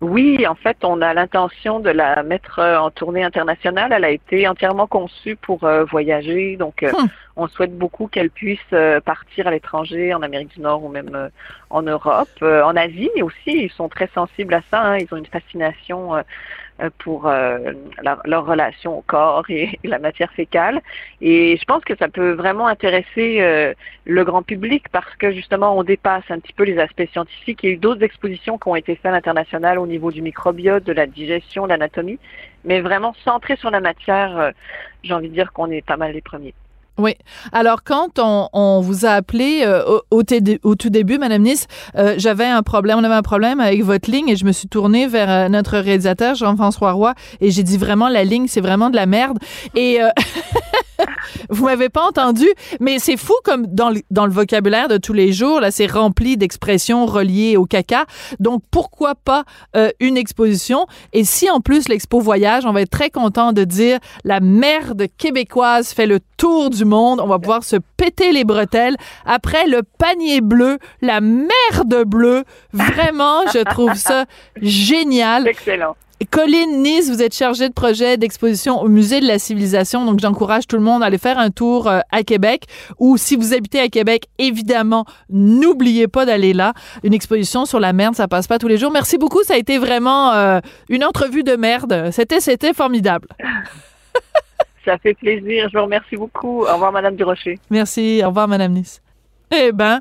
[0.00, 3.92] Oui, en fait, on a l'intention de la mettre euh, en tournée internationale.
[3.92, 6.92] Elle a été entièrement conçue pour euh, voyager, donc euh,
[7.34, 11.30] on souhaite beaucoup qu'elle puisse euh, partir à l'étranger, en Amérique du Nord ou même
[11.70, 13.64] en Europe, en Asie aussi.
[13.64, 14.82] Ils sont très sensibles à ça.
[14.82, 14.98] hein.
[14.98, 16.12] Ils ont une fascination
[16.98, 17.72] pour euh,
[18.24, 20.80] leur relation au corps et, et la matière fécale.
[21.20, 23.74] Et je pense que ça peut vraiment intéresser euh,
[24.04, 27.60] le grand public parce que justement on dépasse un petit peu les aspects scientifiques.
[27.62, 30.22] Il y a eu d'autres expositions qui ont été faites à l'international au niveau du
[30.22, 32.18] microbiote, de la digestion, de l'anatomie,
[32.64, 34.38] mais vraiment centré sur la matière.
[34.38, 34.50] euh,
[35.02, 36.54] J'ai envie de dire qu'on est pas mal les premiers.
[36.98, 37.14] Oui.
[37.52, 40.22] Alors, quand on, on vous a appelé euh, au,
[40.62, 41.66] au, tout début, Madame Nice,
[41.96, 44.68] euh, j'avais un problème, on avait un problème avec votre ligne et je me suis
[44.68, 48.88] tournée vers euh, notre réalisateur, Jean-François Roy, et j'ai dit vraiment, la ligne, c'est vraiment
[48.88, 49.38] de la merde.
[49.74, 50.08] Et euh,
[51.50, 52.46] vous m'avez pas entendu,
[52.80, 55.86] mais c'est fou comme dans le, dans le vocabulaire de tous les jours, là, c'est
[55.86, 58.06] rempli d'expressions reliées au caca.
[58.40, 59.44] Donc, pourquoi pas
[59.76, 60.86] euh, une exposition?
[61.12, 65.06] Et si en plus l'expo voyage, on va être très content de dire la merde
[65.18, 67.20] québécoise fait le tour du monde.
[67.20, 68.96] On va pouvoir se péter les bretelles.
[69.24, 72.44] Après le panier bleu, la merde bleue.
[72.72, 74.24] Vraiment, je trouve ça
[74.60, 75.46] génial.
[75.46, 75.96] Excellent.
[76.30, 80.66] Colline Nice, vous êtes chargée de projet d'exposition au Musée de la Civilisation, donc j'encourage
[80.66, 82.64] tout le monde à aller faire un tour euh, à Québec.
[82.98, 86.72] Ou si vous habitez à Québec, évidemment, n'oubliez pas d'aller là.
[87.04, 88.90] Une exposition sur la merde, ça passe pas tous les jours.
[88.90, 92.08] Merci beaucoup, ça a été vraiment euh, une entrevue de merde.
[92.12, 93.28] C'était, c'était formidable.
[94.86, 95.68] Ça fait plaisir.
[95.70, 96.62] Je vous remercie beaucoup.
[96.62, 97.58] Au revoir, Madame Durocher.
[97.70, 98.22] Merci.
[98.24, 99.02] Au revoir, Madame Nice.
[99.54, 100.00] Eh ben,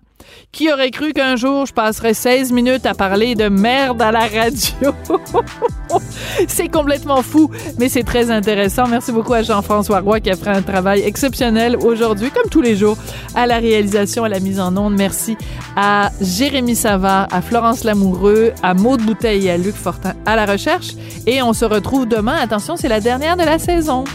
[0.51, 4.21] qui aurait cru qu'un jour je passerais 16 minutes à parler de merde à la
[4.21, 4.91] radio?
[6.47, 8.87] c'est complètement fou, mais c'est très intéressant.
[8.87, 12.75] Merci beaucoup à Jean-François Roy qui a fait un travail exceptionnel aujourd'hui, comme tous les
[12.75, 12.97] jours,
[13.35, 14.95] à la réalisation, à la mise en onde.
[14.95, 15.37] Merci
[15.75, 20.47] à Jérémy Savard, à Florence Lamoureux, à Maude Bouteille et à Luc Fortin à la
[20.47, 20.95] recherche.
[21.27, 22.35] Et on se retrouve demain.
[22.35, 24.05] Attention, c'est la dernière de la saison.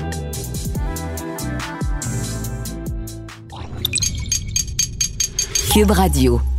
[5.71, 6.50] Cube Radio.